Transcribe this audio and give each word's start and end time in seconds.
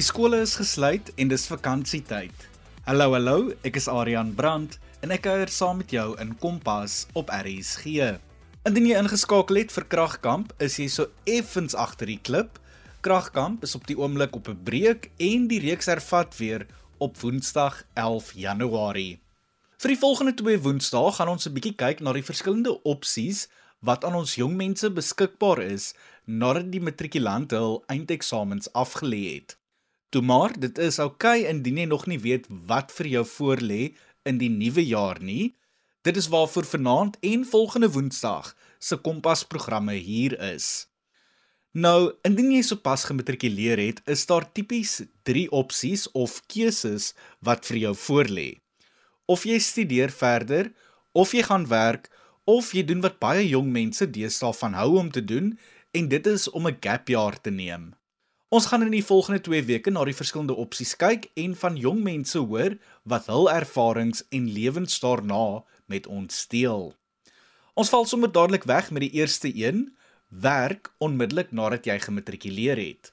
Die 0.00 0.06
skole 0.06 0.38
is 0.40 0.54
gesluit 0.56 1.10
en 1.20 1.28
dis 1.28 1.42
vakansietyd. 1.50 2.44
Hallo 2.86 3.10
hallo, 3.12 3.50
ek 3.68 3.74
is 3.76 3.88
Adrian 3.92 4.30
Brandt 4.32 4.78
en 5.04 5.12
ek 5.12 5.26
kuier 5.26 5.52
saam 5.52 5.82
met 5.82 5.92
jou 5.92 6.14
in 6.22 6.30
Kompas 6.40 7.02
op 7.20 7.28
RSG. 7.28 8.06
Indien 8.64 8.88
jy 8.88 8.96
ingeskakel 8.96 9.60
het 9.60 9.74
vir 9.76 9.86
Kragkamp, 9.92 10.54
is 10.56 10.78
jy 10.80 10.86
so 10.88 11.10
effens 11.28 11.76
agter 11.76 12.08
die 12.08 12.16
klip. 12.16 12.56
Kragkamp 13.04 13.68
is 13.68 13.76
op 13.76 13.84
die 13.90 13.98
oomblik 14.00 14.40
op 14.40 14.48
'n 14.48 14.64
breek 14.70 15.10
en 15.20 15.50
die 15.52 15.60
reeks 15.66 15.92
hervat 15.92 16.32
weer 16.40 16.66
op 16.96 17.20
Woensdag 17.20 17.84
11 17.92 18.32
Januarie. 18.40 19.20
Vir 19.76 19.88
die 19.92 20.00
volgende 20.00 20.32
twee 20.32 20.64
Woensdae 20.64 21.12
gaan 21.12 21.28
ons 21.36 21.44
'n 21.44 21.52
bietjie 21.52 21.76
kyk 21.76 22.00
na 22.00 22.16
die 22.16 22.24
verskillende 22.24 22.72
opsies 22.88 23.48
wat 23.84 24.04
aan 24.04 24.16
ons 24.16 24.34
jong 24.40 24.56
mense 24.56 24.88
beskikbaar 24.88 25.60
is 25.60 25.92
nadat 26.24 26.72
die 26.72 26.80
matrikulant 26.80 27.50
hul 27.50 27.84
eindeksamens 27.86 28.72
afgelê 28.72 29.36
het. 29.36 29.59
Toe 30.10 30.22
maar, 30.26 30.50
dit 30.58 30.78
is 30.78 30.98
oukei 30.98 31.40
okay, 31.44 31.50
indien 31.50 31.76
jy 31.78 31.86
nog 31.86 32.06
nie 32.10 32.18
weet 32.18 32.48
wat 32.66 32.90
vir 32.96 33.06
jou 33.06 33.24
voorlê 33.36 33.82
in 34.26 34.40
die 34.42 34.50
nuwe 34.50 34.82
jaar 34.82 35.20
nie. 35.22 35.54
Dit 36.02 36.16
is 36.16 36.26
waarvoor 36.32 36.66
vanaand 36.66 37.18
en 37.20 37.44
volgende 37.46 37.90
Woensdag 37.94 38.54
se 38.78 38.96
Kompas 38.96 39.44
programme 39.44 39.94
hier 39.94 40.34
is. 40.54 40.88
Nou, 41.70 42.10
indien 42.26 42.50
jy 42.50 42.64
sopas 42.66 43.04
gematrikuleer 43.06 43.78
het, 43.78 44.00
is 44.10 44.26
daar 44.26 44.48
tipies 44.50 44.96
3 45.28 45.46
opsies 45.54 46.08
of 46.18 46.40
keuses 46.50 47.12
wat 47.46 47.62
vir 47.68 47.78
jou 47.84 47.94
voorlê. 47.94 48.48
Of 49.30 49.46
jy 49.46 49.60
studeer 49.62 50.10
verder, 50.10 50.72
of 51.14 51.36
jy 51.36 51.44
gaan 51.46 51.68
werk, 51.70 52.10
of 52.50 52.72
jy 52.74 52.82
doen 52.88 53.04
wat 53.06 53.20
baie 53.22 53.46
jong 53.46 53.70
mense 53.70 54.10
deesdae 54.10 54.50
van 54.58 54.74
hou 54.74 54.96
om 54.98 55.14
te 55.14 55.22
doen 55.22 55.54
en 55.94 56.10
dit 56.10 56.26
is 56.26 56.50
om 56.50 56.66
'n 56.66 56.82
gap 56.82 57.06
jaar 57.08 57.38
te 57.40 57.50
neem. 57.50 57.94
Ons 58.50 58.66
gaan 58.66 58.82
in 58.82 58.90
die 58.90 59.04
volgende 59.06 59.38
2 59.46 59.62
weke 59.68 59.92
na 59.94 60.02
die 60.02 60.16
verskillende 60.18 60.56
opsies 60.58 60.96
kyk 60.98 61.28
en 61.38 61.52
van 61.54 61.76
jong 61.78 62.00
mense 62.02 62.40
hoor 62.50 62.72
wat 63.06 63.28
hul 63.30 63.46
ervarings 63.46 64.24
en 64.34 64.48
lewens 64.50 64.96
daarna 64.98 65.62
met 65.86 66.08
ons 66.10 66.40
deel. 66.50 66.88
Ons 67.78 67.92
val 67.94 68.08
sommer 68.10 68.32
dadelik 68.34 68.66
weg 68.66 68.90
met 68.90 69.06
die 69.06 69.22
eerste 69.22 69.52
een: 69.54 69.84
werk 70.34 70.90
onmiddellik 70.98 71.54
nadat 71.54 71.86
jy 71.86 72.00
gematrikuleer 72.02 72.82
het. 72.82 73.12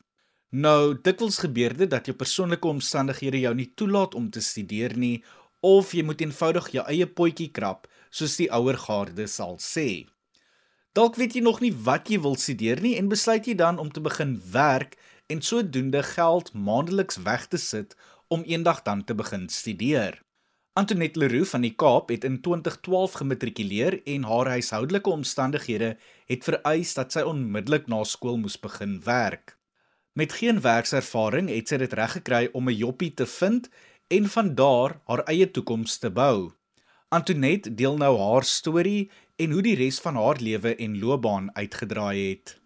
Nou, 0.49 0.97
dikwels 1.05 1.37
gebeur 1.45 1.77
dit 1.77 1.89
dat 1.93 2.09
jou 2.09 2.17
persoonlike 2.17 2.67
omstandighede 2.67 3.45
jou 3.45 3.53
nie 3.53 3.69
toelaat 3.77 4.17
om 4.17 4.31
te 4.33 4.41
studeer 4.41 4.97
nie 4.97 5.21
of 5.61 5.93
jy 5.93 6.01
moet 6.01 6.21
eenvoudig 6.21 6.71
jou 6.73 6.85
eie 6.89 7.05
potjie 7.05 7.51
krap, 7.53 7.85
soos 8.09 8.39
die 8.41 8.49
ouer 8.49 8.77
garde 8.77 9.29
sal 9.29 9.59
sê. 9.61 10.07
Dalk 10.97 11.19
weet 11.21 11.35
jy 11.37 11.43
nog 11.45 11.61
nie 11.61 11.75
wat 11.85 12.09
jy 12.09 12.17
wil 12.25 12.33
studeer 12.41 12.81
nie 12.81 12.95
en 12.97 13.09
besluit 13.11 13.45
jy 13.45 13.53
dan 13.53 13.77
om 13.77 13.91
te 13.93 14.01
begin 14.01 14.33
werk 14.49 14.97
en 15.27 15.41
sodoende 15.41 16.03
geld 16.03 16.53
maandeliks 16.53 17.17
weg 17.17 17.47
te 17.47 17.57
sit 17.57 17.95
om 18.27 18.43
eendag 18.43 18.81
dan 18.81 19.03
te 19.03 19.15
begin 19.15 19.49
studeer. 19.49 20.21
Antoinette 20.77 21.19
Leroux 21.19 21.49
van 21.49 21.61
die 21.61 21.73
Kaap 21.75 22.09
het 22.09 22.23
in 22.23 22.41
2012 22.41 23.11
gematrikuleer 23.11 24.01
en 24.03 24.23
haar 24.23 24.47
huishoudelike 24.47 25.09
omstandighede 25.09 25.97
het 26.25 26.43
vereis 26.43 26.93
dat 26.93 27.11
sy 27.11 27.23
onmiddellik 27.25 27.87
na 27.87 28.03
skool 28.03 28.37
moes 28.37 28.59
begin 28.59 28.99
werk. 29.03 29.57
Met 30.13 30.33
geen 30.37 30.61
werkservaring 30.61 31.49
het 31.49 31.73
sy 31.73 31.81
dit 31.81 31.93
reg 31.97 32.13
gekry 32.19 32.49
om 32.53 32.69
'n 32.69 32.77
joppie 32.77 33.13
te 33.13 33.25
vind 33.25 33.69
en 34.07 34.29
van 34.29 34.55
daar 34.55 34.99
haar 35.05 35.23
eie 35.25 35.51
toekoms 35.51 35.97
te 35.97 36.09
bou. 36.09 36.51
Antoinette 37.09 37.73
deel 37.73 37.97
nou 37.97 38.17
haar 38.19 38.43
storie 38.43 39.09
en 39.35 39.51
hoe 39.51 39.61
die 39.61 39.75
res 39.75 39.99
van 39.99 40.15
haar 40.15 40.39
lewe 40.39 40.75
en 40.75 40.99
loopbaan 40.99 41.55
uitgedraai 41.55 42.29
het. 42.29 42.61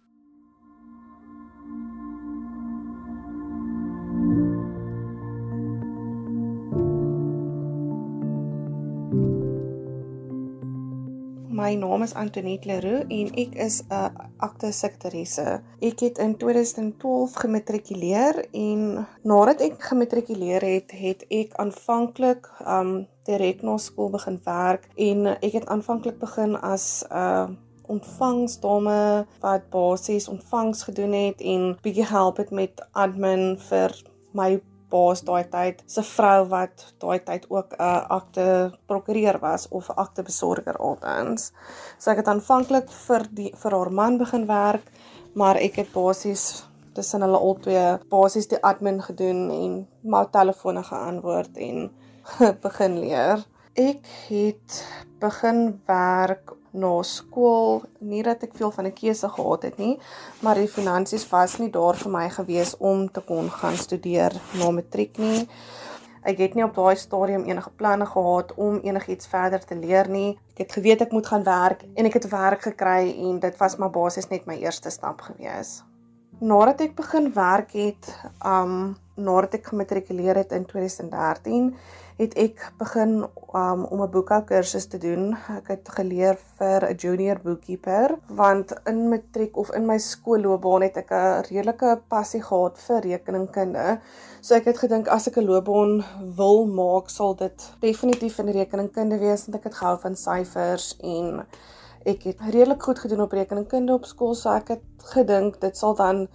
My 11.62 11.74
naam 11.78 12.02
is 12.02 12.14
Antoinette 12.18 12.66
Leroux 12.66 13.04
en 13.06 13.28
ek 13.38 13.52
is 13.64 13.76
'n 13.86 14.30
akte 14.46 14.72
sekretaresse. 14.74 15.60
Ek 15.78 16.00
het 16.00 16.18
in 16.18 16.36
2012 16.36 17.34
gematrikuleer 17.42 18.34
en 18.50 19.06
nadat 19.22 19.60
ek 19.60 19.82
gematrikuleer 19.90 20.62
het, 20.62 20.90
het 20.90 21.22
ek 21.30 21.54
aanvanklik 21.62 22.50
um 22.66 23.06
direk 23.28 23.62
na 23.62 23.76
skool 23.78 24.10
begin 24.10 24.40
werk 24.44 24.88
en 24.96 25.26
ek 25.26 25.52
het 25.52 25.66
aanvanklik 25.66 26.18
begin 26.18 26.56
as 26.56 27.04
'n 27.06 27.14
uh, 27.14 27.46
ontvangsdame 27.86 29.26
wat 29.40 29.70
basies 29.70 30.28
ontvangs 30.28 30.82
gedoen 30.82 31.12
het 31.12 31.40
en 31.40 31.78
bietjie 31.82 32.06
help 32.06 32.36
het 32.36 32.50
met 32.50 32.82
admin 32.92 33.58
vir 33.70 33.90
my 34.32 34.60
baas 34.92 35.22
daai 35.28 35.44
tyd 35.52 35.82
se 35.94 36.04
vrou 36.06 36.48
wat 36.52 36.84
daai 37.02 37.18
tyd 37.28 37.46
ook 37.50 37.72
'n 37.72 37.82
uh, 37.82 38.02
akte 38.18 38.46
prokureur 38.86 39.38
was 39.40 39.68
of 39.68 39.88
'n 39.88 39.98
akte 40.04 40.22
besorger 40.22 40.76
altens. 40.76 41.52
So 41.98 42.10
ek 42.10 42.22
het 42.22 42.28
aanvanklik 42.28 42.90
vir 43.06 43.26
die 43.30 43.52
vir 43.62 43.72
haar 43.78 43.92
man 43.92 44.18
begin 44.18 44.46
werk, 44.46 44.86
maar 45.34 45.56
ek 45.56 45.76
het 45.76 45.92
basies 45.92 46.64
tussen 46.94 47.22
hulle 47.24 47.38
albei 47.38 47.98
basies 48.10 48.48
die 48.48 48.62
admin 48.62 49.00
gedoen 49.02 49.50
en 49.50 49.86
my 50.02 50.24
telefone 50.30 50.82
geantwoord 50.82 51.56
en 51.56 51.90
begin 52.66 52.98
leer. 53.00 53.44
Ek 53.74 54.06
het 54.28 54.84
begin 55.20 55.80
werk 55.86 56.52
na 56.72 57.02
skool, 57.04 57.82
nie 58.00 58.22
dat 58.24 58.42
ek 58.42 58.56
veel 58.56 58.70
van 58.70 58.86
'n 58.86 58.92
keuse 58.92 59.28
gehad 59.28 59.62
het 59.62 59.78
nie, 59.78 59.98
maar 60.40 60.54
die 60.54 60.68
finansies 60.68 61.28
was 61.30 61.58
nie 61.58 61.70
daar 61.70 61.96
vir 61.96 62.10
my 62.10 62.28
gewees 62.30 62.76
om 62.78 63.08
te 63.10 63.20
kon 63.20 63.50
gaan 63.50 63.76
studeer 63.76 64.32
na 64.58 64.70
matriek 64.70 65.18
nie. 65.18 65.48
Ek 66.22 66.38
het 66.38 66.54
nie 66.54 66.64
op 66.64 66.74
daai 66.74 66.96
stadium 66.96 67.44
enige 67.44 67.70
planne 67.70 68.06
gehad 68.06 68.54
om 68.54 68.78
enigiets 68.86 69.26
verder 69.26 69.64
te 69.64 69.74
leer 69.74 70.08
nie. 70.08 70.38
Ek 70.54 70.58
het 70.58 70.72
geweet 70.72 71.00
ek 71.00 71.12
moet 71.12 71.26
gaan 71.26 71.42
werk 71.42 71.82
en 71.94 72.06
ek 72.06 72.14
het 72.14 72.28
werk 72.30 72.62
gekry 72.62 73.10
en 73.18 73.40
dit 73.40 73.56
was 73.58 73.76
maar 73.76 73.90
basies 73.90 74.28
net 74.30 74.46
my 74.46 74.54
eerste 74.62 74.90
stap 74.90 75.20
gewees. 75.20 75.82
Nadat 76.38 76.80
ek 76.80 76.94
begin 76.94 77.32
werk 77.34 77.72
het, 77.72 78.08
um 78.46 78.94
nadat 79.16 79.58
ek 79.58 79.66
gematrikuleer 79.72 80.36
het 80.36 80.52
in 80.52 80.64
2013, 80.64 81.74
het 82.18 82.34
ek 82.38 82.60
begin 82.78 83.22
um, 83.54 83.84
om 83.84 84.02
'n 84.02 84.10
boekhou 84.10 84.42
kursus 84.44 84.86
te 84.86 84.98
doen. 84.98 85.36
Ek 85.56 85.68
het 85.68 85.88
geleer 85.88 86.38
vir 86.58 86.84
'n 86.88 86.96
junior 86.96 87.40
bookkeeper 87.42 88.18
want 88.28 88.72
in 88.86 89.08
matriek 89.08 89.56
of 89.56 89.70
in 89.70 89.86
my 89.86 89.98
skoolloopbaan 89.98 90.82
het 90.82 90.96
ek 90.96 91.10
'n 91.10 91.44
redelike 91.50 92.00
passie 92.08 92.42
gehad 92.42 92.78
vir 92.78 93.00
rekeningkunde. 93.00 94.00
So 94.40 94.54
ek 94.54 94.64
het 94.64 94.78
gedink 94.78 95.08
as 95.08 95.26
ek 95.26 95.36
'n 95.36 95.46
loopbaan 95.46 96.04
wil 96.36 96.66
maak, 96.66 97.08
sal 97.10 97.34
dit 97.34 97.70
definitief 97.80 98.38
in 98.38 98.48
rekeningkunde 98.48 99.18
wees 99.18 99.46
want 99.46 99.56
ek 99.56 99.64
het 99.64 99.74
gehou 99.74 99.98
van 99.98 100.16
syfers 100.16 100.96
en 101.00 101.46
ek 102.04 102.22
het 102.22 102.40
redelik 102.40 102.82
goed 102.82 102.98
gedoen 102.98 103.20
op 103.20 103.32
rekeningkunde 103.32 103.92
op 103.92 104.04
skool, 104.04 104.34
so 104.34 104.50
ek 104.50 104.68
het 104.68 104.82
gedink 105.14 105.60
dit 105.60 105.76
sal 105.76 105.94
dan 105.94 106.28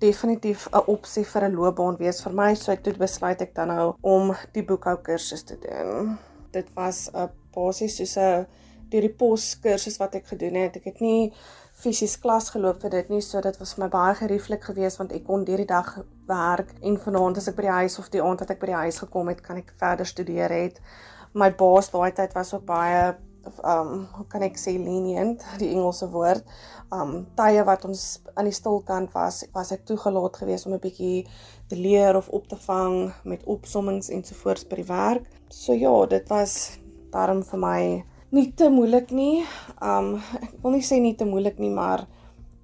definitief 0.00 0.68
'n 0.72 0.86
opsie 0.86 1.24
vir 1.24 1.44
'n 1.44 1.54
loopbaan 1.54 1.96
wees 1.96 2.22
vir 2.22 2.32
my, 2.32 2.54
so 2.54 2.72
ek 2.72 2.86
het 2.86 2.98
besluit 2.98 3.42
ek 3.42 3.54
dan 3.54 3.68
nou 3.68 3.94
om 4.00 4.34
die 4.52 4.62
boekhou 4.62 4.96
kursus 4.96 5.42
te 5.42 5.58
doen. 5.58 6.18
Dit 6.52 6.68
was 6.74 7.10
'n 7.14 7.30
basies 7.54 7.96
soos 7.96 8.16
'n 8.16 8.46
deur 8.90 9.00
die 9.00 9.14
pos 9.14 9.54
kursus 9.60 9.98
wat 9.98 10.14
ek 10.14 10.26
gedoen 10.26 10.54
het. 10.54 10.76
Ek 10.76 10.84
het 10.84 11.00
nie 11.00 11.32
fisies 11.78 12.16
klas 12.18 12.50
geloop 12.50 12.80
vir 12.82 12.90
dit 12.90 13.08
nie, 13.08 13.20
so 13.20 13.40
dit 13.40 13.58
was 13.60 13.74
vir 13.74 13.84
my 13.84 13.88
baie 13.88 14.14
gerieflik 14.14 14.64
geweest 14.64 14.98
want 14.98 15.12
ek 15.12 15.24
kon 15.24 15.44
deur 15.44 15.56
die 15.56 15.66
dag 15.66 15.92
werk 16.26 16.74
en 16.82 16.98
vanaand 16.98 17.36
as 17.36 17.48
ek 17.48 17.56
by 17.56 17.62
die 17.62 17.76
huis 17.82 17.98
of 17.98 18.10
die 18.10 18.22
aand 18.22 18.40
wat 18.40 18.50
ek 18.50 18.60
by 18.60 18.66
die 18.66 18.82
huis 18.82 18.98
gekom 18.98 19.28
het, 19.28 19.40
kan 19.40 19.56
ek 19.56 19.72
verder 19.78 20.06
studeer 20.06 20.50
het. 20.50 20.80
My 21.34 21.50
baas 21.50 21.90
daai 21.90 22.12
tyd 22.12 22.34
was 22.34 22.54
ook 22.54 22.66
baie 22.66 23.14
um 23.64 24.06
hoe 24.16 24.26
kan 24.28 24.42
ek 24.42 24.58
sê 24.60 24.74
lenient, 24.76 25.44
die 25.60 25.70
Engelse 25.70 26.08
woord. 26.12 26.44
Um 26.90 27.26
tye 27.36 27.60
wat 27.68 27.82
ons 27.84 28.02
aan 28.32 28.46
die 28.48 28.56
stilkant 28.56 29.10
was, 29.12 29.42
was 29.52 29.72
ek 29.74 29.82
toegelaat 29.90 30.38
geweest 30.40 30.66
om 30.66 30.72
'n 30.72 30.80
bietjie 30.80 31.26
te 31.68 31.76
leer 31.76 32.16
of 32.16 32.28
op 32.28 32.46
te 32.48 32.56
vang 32.56 33.12
met 33.24 33.44
opsommings 33.44 34.08
ensovoorts 34.08 34.64
by 34.70 34.76
die 34.76 34.88
werk. 34.88 35.26
So 35.50 35.74
ja, 35.74 36.06
dit 36.06 36.28
was 36.28 36.78
daarom 37.12 37.42
vir 37.44 37.60
my 37.60 38.04
nie 38.30 38.52
te 38.52 38.70
moeilik 38.70 39.10
nie. 39.10 39.44
Um 39.82 40.16
ek 40.40 40.56
wil 40.62 40.72
nie 40.72 40.86
sê 40.90 41.00
nie 41.00 41.14
te 41.14 41.28
moeilik 41.28 41.58
nie, 41.58 41.70
maar 41.70 42.06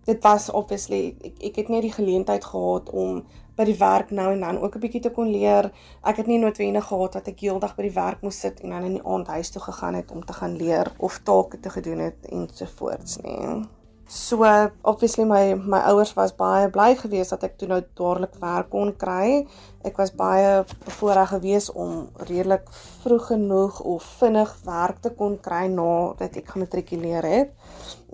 dit 0.06 0.22
was 0.22 0.48
obviously 0.50 1.16
ek, 1.20 1.44
ek 1.50 1.56
het 1.56 1.68
nie 1.68 1.82
die 1.82 1.92
geleentheid 1.92 2.44
gehad 2.44 2.90
om 2.90 3.22
by 3.56 3.68
die 3.68 3.78
werk 3.78 4.10
nou 4.10 4.32
en 4.32 4.40
dan 4.40 4.58
ook 4.58 4.76
'n 4.76 4.80
bietjie 4.80 5.04
te 5.04 5.10
kon 5.10 5.28
leer. 5.28 5.70
Ek 6.02 6.16
het 6.16 6.26
nie 6.26 6.38
noodwendig 6.38 6.88
gehad 6.88 7.12
dat 7.12 7.28
ek 7.28 7.40
heeldag 7.40 7.76
by 7.76 7.82
die 7.82 8.00
werk 8.00 8.22
moes 8.22 8.40
sit 8.40 8.60
en 8.60 8.70
dan 8.70 8.84
in 8.84 8.94
die 8.94 9.06
aand 9.06 9.26
huis 9.26 9.50
toe 9.50 9.62
gegaan 9.62 9.94
het 9.94 10.10
om 10.10 10.24
te 10.24 10.32
gaan 10.32 10.56
leer 10.56 10.92
of 10.98 11.20
take 11.24 11.60
te 11.60 11.70
gedoen 11.70 11.98
het 11.98 12.26
ensovoorts 12.32 13.18
nie. 13.22 13.83
So 14.14 14.38
obviously 14.84 15.24
my 15.24 15.54
my 15.54 15.80
ouers 15.90 16.14
was 16.14 16.32
baie 16.38 16.68
bly 16.70 16.92
geweest 16.94 17.34
dat 17.34 17.46
ek 17.48 17.56
toe 17.58 17.66
nou 17.66 17.80
dadelik 17.98 18.36
werk 18.38 18.68
kon 18.70 18.92
kry. 18.94 19.40
Ek 19.82 19.98
was 19.98 20.12
baie 20.14 20.60
bevoorreg 20.84 21.32
geweest 21.32 21.72
om 21.74 22.04
redelik 22.28 22.70
vroeg 23.02 23.26
genoeg 23.32 23.80
of 23.82 24.06
vinnig 24.20 24.52
werk 24.68 25.02
te 25.02 25.10
kon 25.18 25.34
kry 25.42 25.64
nadat 25.72 26.38
ek 26.38 26.54
gematrikuleer 26.54 27.26
het. 27.26 27.50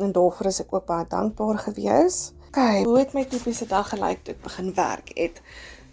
En 0.00 0.16
daarvoor 0.16 0.48
is 0.48 0.62
ek 0.64 0.72
ook 0.78 0.88
baie 0.88 1.04
dankbaar 1.04 1.60
geweest. 1.68 2.32
Okay, 2.48 2.80
hoe 2.88 2.96
het 2.98 3.12
my 3.12 3.26
tipiese 3.28 3.68
dag 3.68 3.92
gelyk 3.92 4.24
toe 4.24 4.38
ek 4.38 4.42
begin 4.48 4.72
werk 4.80 5.12
het? 5.20 5.44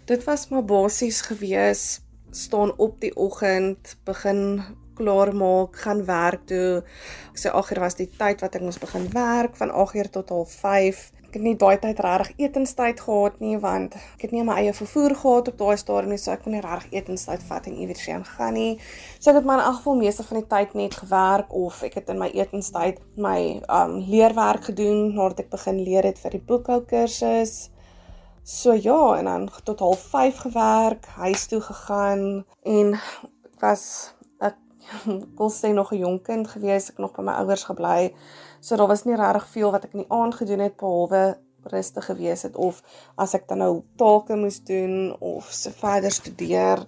Dit 0.08 0.24
was 0.24 0.48
maar 0.48 0.64
basies 0.64 1.20
gewees 1.28 1.84
staan 2.32 2.72
op 2.80 2.96
die 3.04 3.12
oggend, 3.12 3.92
begin 4.08 4.64
klaar 4.98 5.32
maak, 5.34 5.78
gaan 5.84 6.04
werk 6.08 6.46
toe. 6.50 6.82
Ek 7.32 7.38
sê 7.40 7.52
agter 7.54 7.80
was 7.82 7.96
die 7.98 8.10
tyd 8.18 8.42
wat 8.44 8.58
ek 8.58 8.66
moes 8.66 8.80
begin 8.82 9.06
werk 9.14 9.56
van 9.56 9.70
8:00 9.70 10.10
tot 10.18 10.34
05:30. 10.34 11.14
Ek 11.28 11.34
het 11.36 11.42
nie 11.44 11.58
daai 11.60 11.76
tyd 11.76 11.98
regtig 12.00 12.38
etenstyd 12.40 13.00
gehad 13.04 13.34
nie 13.44 13.58
want 13.60 13.94
ek 13.94 14.22
het 14.24 14.30
nie 14.32 14.44
my 14.48 14.54
eie 14.62 14.72
vervoer 14.72 15.12
gehad 15.12 15.50
op 15.50 15.58
daai 15.58 15.76
stadium 15.76 16.14
nie, 16.14 16.20
so 16.22 16.32
ek 16.32 16.40
kon 16.44 16.54
nie 16.56 16.62
regtig 16.64 17.02
etenstyd 17.02 17.42
vat 17.50 17.66
en 17.68 17.74
iewers 17.76 18.06
heen 18.08 18.24
gaan 18.24 18.54
nie. 18.56 18.78
So 19.20 19.30
ek 19.30 19.36
het 19.36 19.44
maar 19.44 19.60
in 19.60 19.66
elk 19.66 19.76
geval 19.82 19.98
meeste 20.00 20.24
van 20.24 20.40
die 20.40 20.48
tyd 20.54 20.72
net 20.80 20.96
gewerk 20.96 21.52
of 21.52 21.82
ek 21.84 21.98
het 22.00 22.08
in 22.08 22.22
my 22.22 22.30
etenstyd 22.32 23.02
my 23.16 23.40
um 23.68 23.98
leerwerk 24.08 24.70
gedoen 24.70 25.12
nadat 25.18 25.44
ek 25.44 25.50
begin 25.52 25.82
leer 25.84 26.08
het 26.08 26.22
vir 26.22 26.38
die 26.38 26.46
boekhou 26.48 26.80
kursus. 26.88 27.68
So 28.48 28.72
ja, 28.72 29.18
en 29.18 29.24
dan 29.24 29.50
tot 29.64 29.80
05:30 29.80 30.40
gewerk, 30.48 31.06
huis 31.06 31.46
toe 31.46 31.60
gegaan 31.60 32.46
en 32.64 32.94
ek 32.94 33.60
was 33.60 34.14
wil 35.38 35.50
sê 35.50 35.72
nog 35.72 35.92
'n 35.92 36.02
jonk 36.04 36.24
kind 36.24 36.48
gewees, 36.48 36.90
ek 36.90 36.98
nog 36.98 37.12
by 37.16 37.22
my 37.22 37.34
ouers 37.42 37.64
gebly. 37.64 38.14
So 38.60 38.76
daar 38.76 38.88
was 38.88 39.04
nie 39.04 39.16
regtig 39.16 39.46
veel 39.48 39.70
wat 39.70 39.84
ek 39.84 39.94
in 39.94 40.04
die 40.04 40.12
aand 40.12 40.34
gedoen 40.34 40.60
het 40.60 40.76
behalwe 40.76 41.38
rustig 41.62 42.04
gewees 42.04 42.42
het 42.42 42.56
of 42.56 42.82
as 43.16 43.34
ek 43.34 43.48
dan 43.48 43.58
nou 43.58 43.72
take 43.96 44.36
moes 44.36 44.60
doen 44.64 45.16
of 45.20 45.48
se 45.52 45.70
verder 45.70 46.10
studeer 46.10 46.84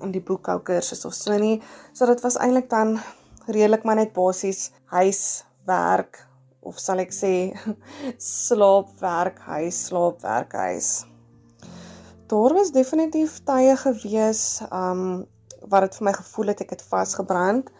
aan 0.00 0.12
die 0.14 0.22
boekhou 0.22 0.60
kursus 0.62 1.04
of 1.04 1.14
so 1.14 1.36
nie. 1.38 1.62
So 1.92 2.06
dit 2.06 2.20
was 2.22 2.36
eintlik 2.36 2.68
dan 2.70 2.98
redelik 3.46 3.84
maar 3.84 3.96
net 3.96 4.12
basies 4.12 4.70
huis, 4.92 5.44
werk 5.66 6.26
of 6.60 6.78
sal 6.78 7.00
ek 7.02 7.14
sê 7.14 7.32
slaap, 8.18 8.92
werk, 9.00 9.38
huis, 9.46 9.86
slaap, 9.88 10.20
werk, 10.22 10.52
huis. 10.52 11.06
Daar 12.28 12.54
was 12.54 12.74
definitief 12.74 13.38
tye 13.48 13.76
gewees 13.80 14.60
um 14.68 15.24
wat 15.62 15.86
dit 15.86 15.96
vir 15.98 16.04
my 16.04 16.12
gevoel 16.12 16.52
het 16.52 16.60
ek 16.60 16.70
het 16.76 16.82
vasgebrand. 16.82 17.70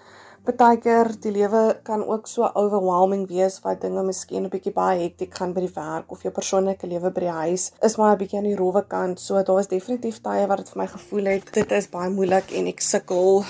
Partykeer 0.49 1.11
die 1.21 1.33
lewe 1.35 1.63
kan 1.85 2.05
ook 2.07 2.27
so 2.27 2.49
overwhelming 2.57 3.27
wees 3.29 3.59
wat 3.65 3.83
dinge 3.83 4.03
miskien 4.03 4.45
'n 4.45 4.53
bietjie 4.53 4.73
baie 4.73 5.01
hektiek 5.01 5.35
gaan 5.35 5.53
by 5.53 5.61
die 5.61 5.75
werk 5.75 6.13
of 6.13 6.23
jou 6.23 6.33
persoonlike 6.33 6.87
lewe 6.87 7.11
by 7.11 7.21
die 7.21 7.37
huis 7.41 7.73
is 7.89 7.97
maar 7.97 8.15
'n 8.15 8.19
bietjie 8.23 8.39
aan 8.39 8.49
die 8.49 8.57
rowwe 8.57 8.85
kant. 8.87 9.21
So 9.21 9.43
daar 9.43 9.61
is 9.61 9.69
definitief 9.69 10.21
tye 10.23 10.47
wat 10.47 10.59
dit 10.59 10.71
vir 10.71 10.83
my 10.83 10.87
gevoel 10.87 11.25
het 11.25 11.53
dit 11.53 11.73
is 11.73 11.91
baie 11.91 12.11
moeilik 12.11 12.51
en 12.53 12.67
ek 12.67 12.81
sukkel. 12.81 13.45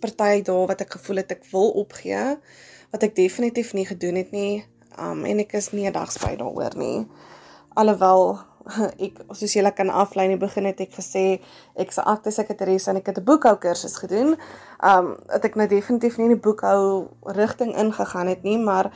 Party 0.00 0.42
dae 0.42 0.66
wat 0.66 0.80
ek 0.80 0.92
gevoel 0.92 1.16
het 1.16 1.32
ek 1.32 1.44
wil 1.52 1.70
opgee 1.70 2.36
wat 2.92 3.02
ek 3.02 3.14
definitief 3.16 3.72
nie 3.72 3.86
gedoen 3.86 4.14
het 4.14 4.30
nie. 4.32 4.64
Um 4.98 5.24
en 5.24 5.38
ek 5.38 5.52
is 5.54 5.72
nie 5.72 5.86
'n 5.88 5.92
dag 5.92 6.12
spyt 6.12 6.38
daaroor 6.38 6.76
nie. 6.76 7.06
Alhoewel 7.74 8.38
ek 9.06 9.22
soos 9.34 9.54
julle 9.56 9.72
kan 9.76 9.90
aflei 9.90 10.26
in 10.28 10.36
die 10.36 10.42
begin 10.42 10.68
het 10.68 10.80
ek 10.84 10.94
gesê 10.98 11.24
ek's 11.74 11.98
'n 11.98 12.08
akte 12.14 12.30
sekretaris 12.30 12.88
en 12.88 13.00
ek 13.00 13.06
het 13.06 13.18
'n 13.18 13.24
boekhou 13.24 13.56
kursus 13.56 13.96
gedoen. 13.96 14.36
Um 14.82 15.16
dat 15.26 15.44
ek 15.44 15.56
nou 15.56 15.68
definitief 15.68 16.16
nie 16.16 16.30
in 16.30 16.36
die 16.36 16.44
boekhou 16.48 17.08
rigting 17.22 17.76
ingegaan 17.76 18.28
het 18.28 18.42
nie, 18.42 18.58
maar 18.58 18.92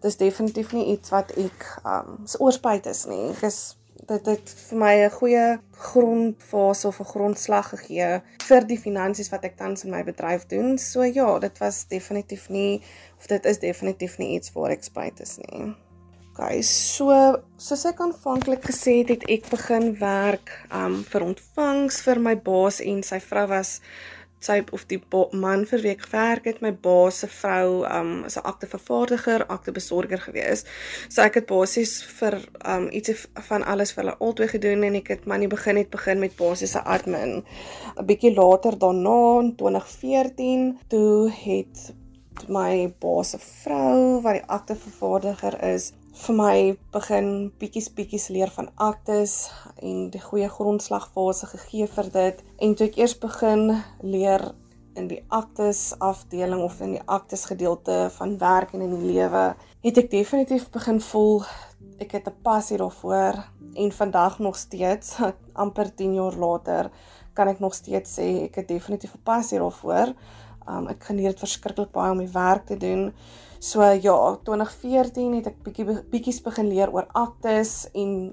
dis 0.00 0.16
definitief 0.16 0.72
nie 0.72 0.86
iets 0.96 1.10
wat 1.10 1.30
ek 1.36 1.80
um 1.84 2.26
se 2.26 2.38
oorspruit 2.40 2.86
is 2.86 3.06
nie. 3.06 3.30
Ek 3.30 3.42
is 3.42 3.76
dit 4.08 4.26
het 4.26 4.54
vir 4.68 4.78
my 4.78 4.94
'n 5.04 5.10
goeie 5.10 5.60
grondfase 5.72 6.88
of 6.88 7.00
'n 7.00 7.12
grondslag 7.12 7.68
gegee 7.68 8.22
vir 8.48 8.66
die 8.66 8.78
finansies 8.78 9.30
wat 9.30 9.44
ek 9.44 9.56
tans 9.56 9.84
in 9.84 9.90
my 9.90 10.02
bedryf 10.04 10.46
doen. 10.46 10.78
So 10.78 11.02
ja, 11.02 11.38
dit 11.38 11.58
was 11.58 11.86
definitief 11.88 12.48
nie 12.48 12.82
of 13.18 13.26
dit 13.26 13.44
is 13.44 13.58
definitief 13.58 14.18
nie 14.18 14.34
iets 14.36 14.52
waar 14.52 14.70
ek 14.70 14.82
spyt 14.84 15.20
is 15.20 15.38
nie. 15.38 15.74
Okay, 16.40 16.62
so 16.64 17.12
soos 17.60 17.82
ek 17.84 17.98
aanvanklik 18.00 18.62
gesê 18.64 18.94
het, 19.02 19.10
het 19.12 19.24
ek 19.28 19.50
begin 19.52 19.90
werk 20.00 20.48
um 20.72 20.94
vir 21.10 21.26
ontvangs 21.26 21.98
vir 22.06 22.20
my 22.24 22.32
baas 22.46 22.78
en 22.80 23.02
sy 23.04 23.18
vrou 23.20 23.42
was 23.50 23.74
sy 24.40 24.56
of 24.72 24.86
die 24.88 25.02
man 25.36 25.66
vir 25.68 25.84
wie 25.84 25.92
ek 25.92 26.06
gewerk 26.06 26.48
het, 26.48 26.62
my 26.64 26.72
baas 26.72 27.20
se 27.20 27.28
vrou 27.34 27.84
um 27.84 28.24
is 28.24 28.38
'n 28.40 28.46
aktevervaardiger, 28.52 29.44
aktebesorger 29.52 30.24
gewees. 30.24 30.64
So 31.10 31.20
ek 31.28 31.34
het 31.42 31.46
basies 31.52 32.00
vir 32.18 32.40
um 32.64 32.88
ietsie 32.88 33.18
van 33.50 33.62
alles 33.62 33.92
vir 33.92 34.04
hulle 34.04 34.18
albei 34.18 34.48
gedoen 34.48 34.88
en 34.88 34.96
ek 34.96 35.12
het 35.12 35.26
maar 35.26 35.44
nie 35.44 35.52
begin 35.56 35.76
het 35.76 35.90
begin 35.90 36.24
met 36.24 36.40
basiese 36.40 36.80
admin. 36.96 37.44
'n 37.98 38.06
Bietjie 38.06 38.34
later 38.34 38.78
daarna 38.78 39.40
in 39.44 39.56
2014, 39.56 40.78
toe 40.88 41.28
het 41.44 41.92
my 42.48 42.94
baas 42.98 43.30
se 43.30 43.38
vrou 43.38 44.22
wat 44.22 44.40
die 44.40 44.48
aktevervaardiger 44.48 45.60
is 45.74 45.92
vir 46.20 46.36
my 46.36 46.56
begin 46.92 47.28
bietjies 47.60 47.88
bietjies 47.96 48.28
leer 48.34 48.50
van 48.52 48.68
aktes 48.76 49.34
en 49.80 50.10
die 50.12 50.20
goeie 50.20 50.48
grondslagfase 50.52 51.48
gegee 51.54 51.86
vir 51.88 52.10
dit. 52.16 52.42
En 52.60 52.74
toe 52.76 52.88
ek 52.90 52.98
eers 53.00 53.14
begin 53.22 53.70
leer 54.04 54.44
in 55.00 55.08
die 55.08 55.22
aktes 55.32 55.94
afdeling 56.04 56.60
of 56.66 56.80
in 56.84 56.96
die 56.98 57.04
aktes 57.06 57.46
gedeelte 57.48 58.10
van 58.18 58.36
werk 58.42 58.74
en 58.74 58.84
in 58.84 58.96
die 58.98 59.14
lewe 59.14 59.44
het 59.86 60.00
ek 60.02 60.10
definitief 60.12 60.68
begin 60.74 61.00
voel 61.00 61.44
ek 62.00 62.12
het 62.18 62.28
'n 62.28 62.42
passie 62.42 62.76
daarvoor. 62.76 63.40
En 63.74 63.92
vandag 63.92 64.38
nog 64.38 64.56
steeds 64.56 65.16
amper 65.62 65.94
10 65.94 66.14
jaar 66.14 66.36
later 66.36 66.90
kan 67.32 67.48
ek 67.48 67.60
nog 67.60 67.74
steeds 67.74 68.18
sê 68.18 68.44
ek 68.44 68.54
het 68.60 68.68
definitief 68.68 69.14
'n 69.14 69.24
passie 69.24 69.58
daarvoor 69.58 70.14
um, 70.68 70.88
ek 70.88 71.04
geniet 71.10 71.32
dit 71.32 71.44
verskriklik 71.44 71.92
baie 71.92 72.12
om 72.12 72.18
die 72.22 72.32
werk 72.34 72.66
te 72.66 72.76
doen 72.80 73.10
So 73.60 73.82
ja, 73.84 74.36
2014 74.44 75.34
het 75.36 75.50
ek 75.50 75.58
bietjie 75.66 75.84
bietjies 76.08 76.38
begin 76.40 76.70
leer 76.72 76.88
oor 76.94 77.10
aktes 77.12 77.90
en 77.92 78.30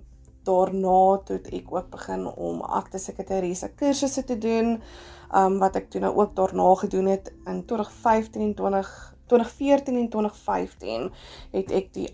daarna 0.47 0.99
het 1.27 1.49
ek 1.51 1.67
ook 1.73 1.89
begin 1.91 2.23
om 2.31 2.61
akte 2.63 3.01
sekretarisse 3.03 3.67
kursusse 3.75 4.23
te 4.23 4.37
doen. 4.39 4.77
Um 5.35 5.57
wat 5.59 5.75
ek 5.75 5.89
toe 5.91 5.99
nou 6.05 6.13
ook 6.15 6.31
daarna 6.37 6.69
gedoen 6.79 7.11
het 7.11 7.27
in 7.43 7.59
2015 7.67 8.45
en 8.45 8.55
20 8.55 8.95
2014 9.27 9.97
en 9.99 10.09
2015 10.15 11.09
het 11.51 11.71
ek 11.75 11.91
die 11.91 12.07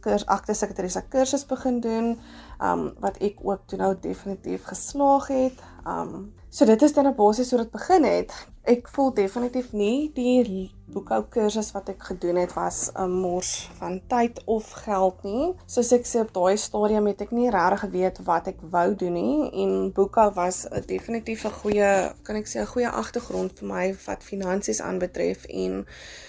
kurs 0.00 0.24
akte 0.24 0.54
sekretarisse 0.56 1.04
kursus 1.12 1.44
begin 1.44 1.82
doen. 1.84 2.14
Um 2.60 2.92
wat 3.00 3.18
ek 3.22 3.38
ook 3.42 3.66
toe 3.66 3.78
nou 3.78 3.94
definitief 4.00 4.64
geslaag 4.64 5.26
het. 5.28 5.62
Um 5.86 6.34
so 6.50 6.64
dit 6.64 6.82
is 6.82 6.92
dan 6.92 7.06
'n 7.06 7.14
basis 7.14 7.50
hoe 7.50 7.60
dit 7.60 7.70
begin 7.70 8.04
het 8.04 8.32
ek 8.68 8.88
voel 8.92 9.14
definitief 9.16 9.70
nie 9.72 10.10
die 10.12 10.68
boekhou 10.92 11.22
kursus 11.32 11.70
wat 11.72 11.88
ek 11.92 12.02
gedoen 12.10 12.36
het 12.40 12.52
was 12.56 12.90
'n 13.00 13.14
mors 13.22 13.52
van 13.78 14.00
tyd 14.12 14.42
of 14.44 14.70
geld 14.84 15.22
nie. 15.24 15.54
Soos 15.66 15.92
ek 15.92 16.04
sê 16.04 16.20
op 16.20 16.32
daai 16.32 16.56
stadium 16.56 17.06
het 17.06 17.22
ek 17.24 17.32
nie 17.32 17.50
regtig 17.50 17.80
geweet 17.80 18.18
wat 18.24 18.48
ek 18.52 18.60
wou 18.70 18.94
doen 18.94 19.12
nie 19.12 19.50
en 19.62 19.92
boekhou 19.92 20.28
was 20.34 20.66
definitief 20.86 21.44
'n 21.44 21.58
goeie, 21.60 22.12
kan 22.22 22.36
ek 22.36 22.46
sê 22.46 22.60
'n 22.60 22.72
goeie 22.74 22.88
agtergrond 22.88 23.58
vir 23.58 23.68
my 23.68 23.96
wat 24.06 24.22
finansies 24.22 24.80
aanbetref 24.80 25.44
en 25.48 25.86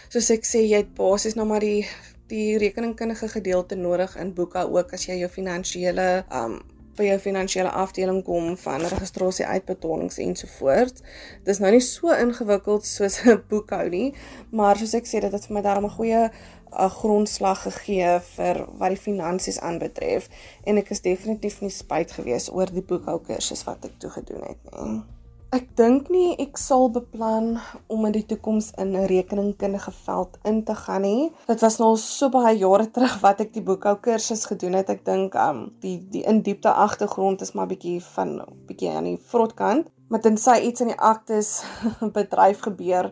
soos 0.10 0.30
ek 0.30 0.44
sê 0.46 0.60
jy 0.64 0.78
het 0.78 0.94
basies 0.96 1.36
nou 1.36 1.48
maar 1.48 1.60
die 1.60 1.86
die 2.30 2.58
rekeningkundige 2.62 3.28
gedeelte 3.28 3.76
nodig 3.76 4.16
in 4.18 4.34
boekhou 4.38 4.68
ook 4.78 4.94
as 4.94 5.08
jy 5.10 5.20
jou 5.24 5.30
finansiële 5.30 6.10
um 6.42 6.60
by 7.00 7.06
jou 7.08 7.20
finansiële 7.24 7.70
afdeling 7.80 8.24
kom 8.28 8.58
van 8.60 8.84
registrasie 8.92 9.46
uitbetalings 9.48 10.18
ensovoorts. 10.20 11.04
Dit 11.46 11.54
is 11.54 11.62
nou 11.64 11.72
nie 11.72 11.84
so 11.86 12.12
ingewikkeld 12.12 12.86
soos 12.86 13.22
'n 13.24 13.38
boekhou 13.52 13.86
nie, 13.90 14.10
maar 14.52 14.78
soos 14.78 14.98
ek 15.00 15.08
sê 15.08 15.22
dit 15.24 15.32
het 15.32 15.46
vir 15.48 15.56
my 15.56 15.62
daarom 15.64 15.88
'n 15.88 15.96
goeie 15.96 16.24
'n 16.28 16.90
grondslag 17.00 17.62
gegee 17.68 18.20
vir 18.36 18.66
wat 18.82 18.90
die 18.90 19.04
finansies 19.08 19.60
aanbetref 19.60 20.28
en 20.66 20.78
ek 20.78 20.92
is 20.92 21.02
definitief 21.02 21.62
nie 21.62 21.72
spyt 21.72 22.12
gewees 22.12 22.52
oor 22.52 22.70
die 22.72 22.86
boekhou 22.92 23.20
kursus 23.20 23.64
wat 23.64 23.86
ek 23.86 23.96
toe 24.00 24.10
gedoen 24.10 24.44
het 24.48 24.62
nie. 24.72 25.02
Ek 25.50 25.64
dink 25.80 26.12
nie 26.14 26.36
ek 26.38 26.60
sal 26.62 26.92
beplan 26.94 27.56
om 27.90 28.04
in 28.06 28.14
die 28.14 28.26
toekoms 28.32 28.68
in 28.84 28.92
'n 28.94 29.08
rekeningkundige 29.10 29.92
veld 30.06 30.36
in 30.46 30.60
te 30.64 30.76
gaan 30.76 31.02
nie. 31.02 31.32
Dit 31.48 31.64
was 31.66 31.80
nou 31.82 31.96
so 31.98 32.30
baie 32.30 32.52
jare 32.58 32.86
terug 32.96 33.16
wat 33.24 33.42
ek 33.42 33.54
die 33.56 33.64
boekhou 33.66 33.96
kursus 33.98 34.46
gedoen 34.46 34.78
het. 34.78 34.92
Ek 34.94 35.02
dink 35.06 35.34
um 35.34 35.64
die 35.82 35.96
die 36.14 36.22
in 36.22 36.44
diepte 36.46 36.70
agtergrond 36.70 37.42
is 37.42 37.56
maar 37.58 37.66
bietjie 37.66 37.98
van 38.12 38.36
bietjie 38.68 38.92
aan 38.94 39.10
die 39.10 39.18
vrotkant, 39.18 39.90
maar 40.10 40.22
tensy 40.22 40.60
iets 40.70 40.86
in 40.86 40.94
die 40.94 41.02
aktes 41.02 41.64
bedryf 42.20 42.62
gebeur 42.70 43.10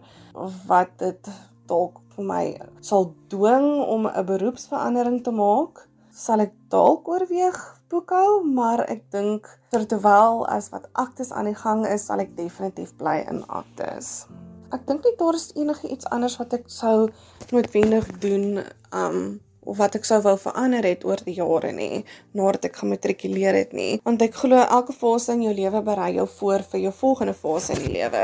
wat 0.68 0.94
dit 1.00 1.32
dalk 1.66 1.98
vir 2.14 2.26
my 2.34 2.44
sal 2.82 3.16
dwing 3.34 3.82
om 3.82 4.06
'n 4.06 4.26
beroepsverandering 4.30 5.24
te 5.24 5.34
maak, 5.34 5.88
sal 6.14 6.46
ek 6.46 6.54
dalk 6.70 7.10
oorweeg 7.10 7.77
boekhou, 7.92 8.44
maar 8.44 8.84
ek 8.92 9.06
dink 9.12 9.48
terwyl 9.72 10.44
as 10.52 10.70
wat 10.74 10.90
aktes 10.94 11.32
aan 11.32 11.50
die 11.50 11.58
gang 11.58 11.86
is, 11.88 12.08
sal 12.08 12.24
ek 12.24 12.36
definitief 12.38 12.94
bly 13.00 13.22
in 13.30 13.44
aktes. 13.48 14.28
Ek 14.76 14.84
dink 14.88 15.06
nie 15.08 15.16
daar 15.20 15.38
is 15.38 15.52
enige 15.56 15.88
iets 15.88 16.08
anders 16.12 16.36
wat 16.42 16.54
ek 16.58 16.68
sou 16.72 17.10
noodwendig 17.56 18.10
doen 18.24 18.64
um 18.92 19.40
of 19.68 19.78
wat 19.78 19.96
ek 20.00 20.06
sou 20.08 20.22
wou 20.26 20.38
verander 20.40 20.86
het 20.88 21.06
oor 21.06 21.22
die 21.26 21.38
jare 21.38 21.72
nie 21.76 22.04
nadat 22.34 22.70
ek 22.72 22.80
gematrikuleer 22.82 23.58
het 23.60 23.74
nie 23.74 24.00
want 24.06 24.22
ek 24.22 24.40
glo 24.42 24.62
elke 24.64 24.94
fase 24.94 25.36
in 25.36 25.44
jou 25.48 25.54
lewe 25.54 25.82
berei 25.82 26.14
jou 26.16 26.28
voor 26.40 26.64
vir 26.72 26.80
jou 26.88 26.94
volgende 27.02 27.34
fase 27.34 27.74
in 27.74 27.84
die 27.86 27.94
lewe. 27.94 28.24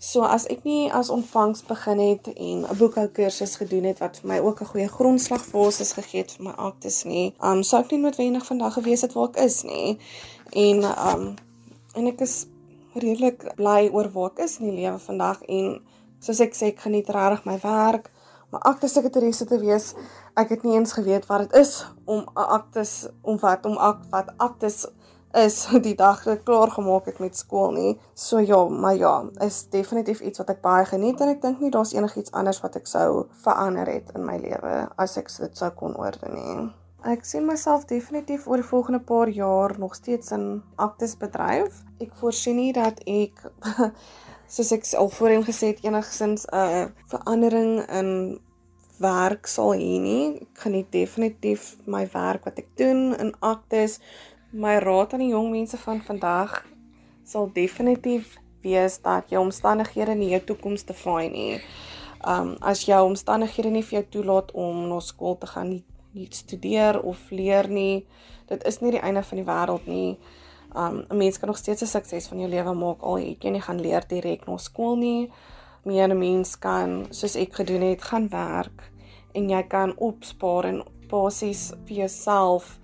So 0.00 0.24
as 0.24 0.46
ek 0.52 0.64
nie 0.64 0.90
as 0.96 1.10
ontvangs 1.12 1.62
begin 1.68 2.00
het 2.00 2.28
en 2.32 2.64
'n 2.64 2.78
boekhou 2.78 3.06
kursus 3.08 3.56
gedoen 3.60 3.84
het 3.84 3.98
wat 4.00 4.20
vir 4.20 4.28
my 4.28 4.38
ook 4.38 4.60
'n 4.60 4.70
goeie 4.72 4.88
grondslag 4.88 5.44
fases 5.44 5.92
gegee 5.92 6.22
het 6.22 6.32
vir 6.36 6.44
my 6.44 6.54
aktes 6.56 7.04
nie, 7.04 7.34
um 7.42 7.62
sou 7.62 7.80
ek 7.80 7.90
nie 7.90 8.00
noodwendig 8.00 8.46
vandag 8.46 8.74
gewees 8.74 9.02
het 9.02 9.12
waar 9.12 9.28
ek 9.28 9.36
is 9.44 9.62
nie. 9.62 9.98
En 10.52 10.84
um 10.84 11.36
en 11.94 12.06
ek 12.06 12.20
is 12.20 12.46
redelik 12.94 13.54
bly 13.56 13.90
oor 13.92 14.08
waar 14.08 14.30
ek 14.30 14.38
is 14.44 14.58
in 14.58 14.70
die 14.70 14.80
lewe 14.82 14.98
vandag 14.98 15.42
en 15.48 15.80
soos 16.20 16.40
ek 16.40 16.54
sê 16.54 16.66
ek 16.72 16.80
geniet 16.80 17.08
regtig 17.08 17.44
my 17.44 17.58
werk. 17.62 18.10
Maar 18.50 18.60
akte 18.60 18.88
sekretaresse 18.88 19.44
te 19.46 19.58
wees, 19.58 19.94
ek 20.34 20.48
het 20.48 20.62
nie 20.62 20.76
eens 20.76 20.92
geweet 20.92 21.26
wat 21.26 21.38
dit 21.48 21.52
is 21.60 21.86
om 22.04 22.26
'n 22.34 22.48
aktes 22.58 23.08
om 23.22 23.38
wat 23.38 23.66
om 23.66 23.76
akt 23.76 24.08
wat 24.10 24.32
aktes 24.36 24.86
is 25.32 25.66
die 25.86 25.94
dag 25.94 26.22
dat 26.24 26.38
ek 26.38 26.44
klaar 26.44 26.70
gemaak 26.70 27.06
het 27.06 27.18
met 27.18 27.36
skool 27.36 27.70
nie. 27.70 27.98
So 28.14 28.38
ja, 28.38 28.64
maar 28.68 28.96
ja, 28.96 29.24
is 29.38 29.68
definitief 29.70 30.20
iets 30.20 30.38
wat 30.38 30.50
ek 30.50 30.60
baie 30.60 30.84
geniet 30.84 31.20
en 31.20 31.28
ek 31.28 31.42
dink 31.42 31.60
nie 31.60 31.70
daar's 31.70 31.94
enigiets 31.94 32.32
anders 32.32 32.60
wat 32.60 32.76
ek 32.76 32.86
sou 32.86 33.26
verander 33.44 33.86
het 33.86 34.10
in 34.14 34.24
my 34.24 34.38
lewe 34.38 34.88
as 34.96 35.16
ek 35.16 35.30
dit 35.38 35.56
sou 35.56 35.70
kon 35.70 35.96
oordoen 35.96 36.34
nie. 36.34 36.70
Ek 37.08 37.24
sien 37.24 37.46
myself 37.46 37.86
definitief 37.88 38.46
oor 38.46 38.60
die 38.60 38.66
volgende 38.66 39.00
paar 39.00 39.28
jaar 39.28 39.72
nog 39.78 39.94
steeds 39.94 40.34
in 40.36 40.62
aktes 40.76 41.16
bedryf. 41.16 41.80
Ek 42.00 42.12
voorsien 42.20 42.56
nie 42.56 42.72
dat 42.76 43.00
ek 43.06 43.40
soos 44.54 44.72
ek 44.74 44.84
al 44.98 45.08
voorheen 45.08 45.46
gesê 45.46 45.72
het 45.72 45.84
enigsins 45.86 46.44
'n 46.50 46.56
uh, 46.56 46.86
verandering 47.08 47.86
in 47.88 48.40
werk 49.00 49.48
sal 49.48 49.72
hê 49.72 49.96
nie. 50.00 50.24
Ek 50.44 50.64
geniet 50.64 50.90
definitief 50.92 51.74
my 51.86 52.04
werk 52.12 52.44
wat 52.48 52.60
ek 52.60 52.68
doen 52.80 53.14
in 53.16 53.32
aktes. 53.40 53.98
My 54.52 54.76
raad 54.82 55.14
aan 55.14 55.24
die 55.24 55.32
jong 55.32 55.50
mense 55.52 55.78
van 55.80 56.02
vandag 56.04 56.60
sal 57.24 57.48
definitief 57.54 58.36
wees 58.62 58.98
dat 59.00 59.30
jou 59.30 59.40
omstandighede 59.44 60.16
nie 60.18 60.32
jou 60.34 60.42
toekoms 60.50 60.84
define 60.88 61.30
nie. 61.32 61.60
Um 62.26 62.56
as 62.60 62.84
jou 62.84 63.00
omstandighede 63.06 63.70
nie 63.72 63.84
vir 63.86 64.00
jou 64.00 64.06
toelaat 64.16 64.52
om 64.52 64.88
na 64.90 65.00
skool 65.00 65.38
te 65.40 65.48
gaan 65.48 65.70
nie, 65.72 65.84
nie 66.12 66.28
studeer 66.30 67.00
of 67.00 67.30
leer 67.30 67.70
nie. 67.70 68.04
Dit 68.50 68.66
is 68.68 68.80
nie 68.82 68.92
die 68.96 69.00
einde 69.00 69.22
van 69.24 69.40
die 69.40 69.46
wêreld 69.46 69.86
nie. 69.88 70.18
Um 70.74 71.06
'n 71.08 71.16
mens 71.16 71.38
kan 71.38 71.48
nog 71.48 71.58
steeds 71.58 71.82
'n 71.82 71.86
sukses 71.86 72.28
van 72.28 72.38
jou 72.38 72.50
lewe 72.50 72.74
maak 72.74 73.02
al 73.02 73.16
het 73.16 73.42
jy 73.42 73.50
nie 73.50 73.62
gaan 73.62 73.80
leer 73.80 74.04
direk 74.08 74.46
na 74.46 74.56
skool 74.56 74.96
nie. 74.96 75.30
Meer 75.84 76.08
'n 76.08 76.18
mens 76.18 76.58
kan 76.58 77.06
soos 77.10 77.34
ek 77.36 77.54
gedoen 77.54 77.82
het, 77.82 78.02
gaan 78.02 78.28
werk 78.28 78.90
en 79.32 79.48
jy 79.48 79.62
kan 79.62 79.94
opspaar 79.96 80.64
en 80.64 80.82
basies 81.08 81.72
vir 81.86 81.96
jouself 81.96 82.78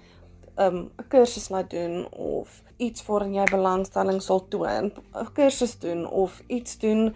um 0.56 0.90
'n 0.98 1.08
kursus 1.08 1.48
laat 1.48 1.70
doen 1.70 2.06
of 2.12 2.62
iets 2.76 3.06
waarin 3.06 3.34
jy 3.34 3.44
belangstelling 3.50 4.22
sal 4.22 4.48
toon, 4.48 4.92
'n 5.14 5.32
kursus 5.32 5.78
doen 5.78 6.08
of 6.10 6.42
iets 6.46 6.78
doen 6.78 7.14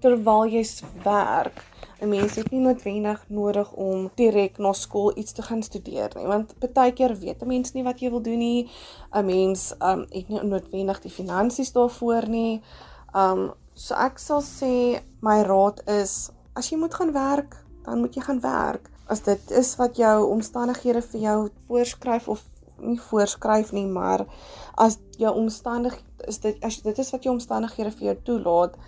terwyl 0.00 0.46
jy 0.46 0.64
werk. 1.04 1.64
'n 2.00 2.08
mens 2.08 2.34
het 2.34 2.50
nie 2.50 2.60
noodwendig 2.60 3.24
nodig 3.28 3.72
om 3.72 4.10
direk 4.14 4.58
na 4.58 4.72
skool 4.72 5.18
iets 5.18 5.32
te 5.32 5.42
gaan 5.42 5.62
studeer 5.62 6.10
nie, 6.16 6.26
want 6.26 6.54
baie 6.74 6.92
keer 6.92 7.14
weet 7.18 7.42
'n 7.42 7.46
mens 7.46 7.72
nie 7.72 7.82
wat 7.82 8.00
jy 8.00 8.10
wil 8.10 8.22
doen 8.22 8.38
nie. 8.38 8.70
'n 9.12 9.26
Mens 9.26 9.74
um 9.80 10.00
het 10.10 10.28
nie 10.28 10.42
noodwendig 10.42 11.00
die 11.00 11.10
finansies 11.10 11.72
daarvoor 11.72 12.28
nie. 12.28 12.62
Um 13.14 13.52
so 13.78 13.94
ek 13.94 14.18
sal 14.18 14.42
sê 14.42 15.00
my 15.22 15.38
raad 15.46 15.82
is 15.86 16.30
as 16.58 16.70
jy 16.72 16.78
moet 16.82 16.94
gaan 16.98 17.12
werk, 17.14 17.54
dan 17.86 18.02
moet 18.02 18.16
jy 18.18 18.22
gaan 18.26 18.42
werk. 18.42 18.90
As 19.08 19.22
dit 19.24 19.52
is 19.54 19.70
wat 19.78 19.96
jou 19.96 20.16
omstandighede 20.34 21.02
vir 21.12 21.20
jou 21.20 21.38
voorskryf 21.70 22.28
of 22.28 22.42
nie 22.78 22.98
voorskryf 23.08 23.72
nie, 23.72 23.86
maar 23.86 24.26
as 24.76 24.98
jou 25.18 25.32
omstandig 25.34 25.96
is 26.28 26.42
dit 26.42 26.58
as 26.66 26.82
dit 26.82 26.98
is 26.98 27.12
wat 27.14 27.24
jou 27.24 27.34
omstandighede 27.38 27.94
vir 27.96 28.10
jou 28.10 28.16
toelaat, 28.30 28.78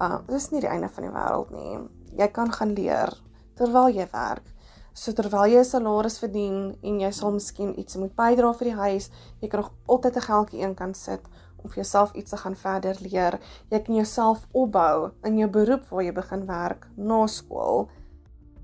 uh 0.00 0.18
dis 0.30 0.50
nie 0.52 0.62
die 0.62 0.70
einde 0.70 0.88
van 0.94 1.08
die 1.08 1.14
wêreld 1.14 1.50
nie 1.54 1.78
jy 2.18 2.28
kan 2.34 2.52
gaan 2.52 2.74
leer 2.74 3.12
terwyl 3.58 3.90
jy 3.90 4.06
werk. 4.12 4.46
So 4.94 5.12
terwyl 5.14 5.46
jy 5.46 5.60
'n 5.62 5.64
salaris 5.64 6.18
verdien 6.18 6.76
en 6.82 7.00
jy 7.00 7.10
sal 7.12 7.32
miskien 7.32 7.78
iets 7.78 7.96
moet 7.96 8.14
bydra 8.16 8.52
vir 8.58 8.70
die 8.70 8.78
huis, 8.78 9.10
jy 9.40 9.48
kan 9.48 9.60
nog 9.60 9.72
altyd 9.86 10.16
'n 10.16 10.28
geldjie 10.30 10.62
een 10.62 10.74
kan 10.74 10.94
sit 10.94 11.22
om 11.62 11.70
vir 11.70 11.82
jouself 11.82 12.12
iets 12.14 12.30
te 12.30 12.40
gaan 12.40 12.56
verder 12.56 12.96
leer. 13.04 13.38
Jy 13.70 13.80
kan 13.86 13.94
jouself 14.00 14.46
opbou 14.52 15.10
in 15.26 15.38
jou 15.38 15.48
beroep 15.50 15.88
waar 15.90 16.04
jy 16.06 16.12
begin 16.16 16.46
werk 16.46 16.86
na 16.96 17.26
skool. 17.26 17.88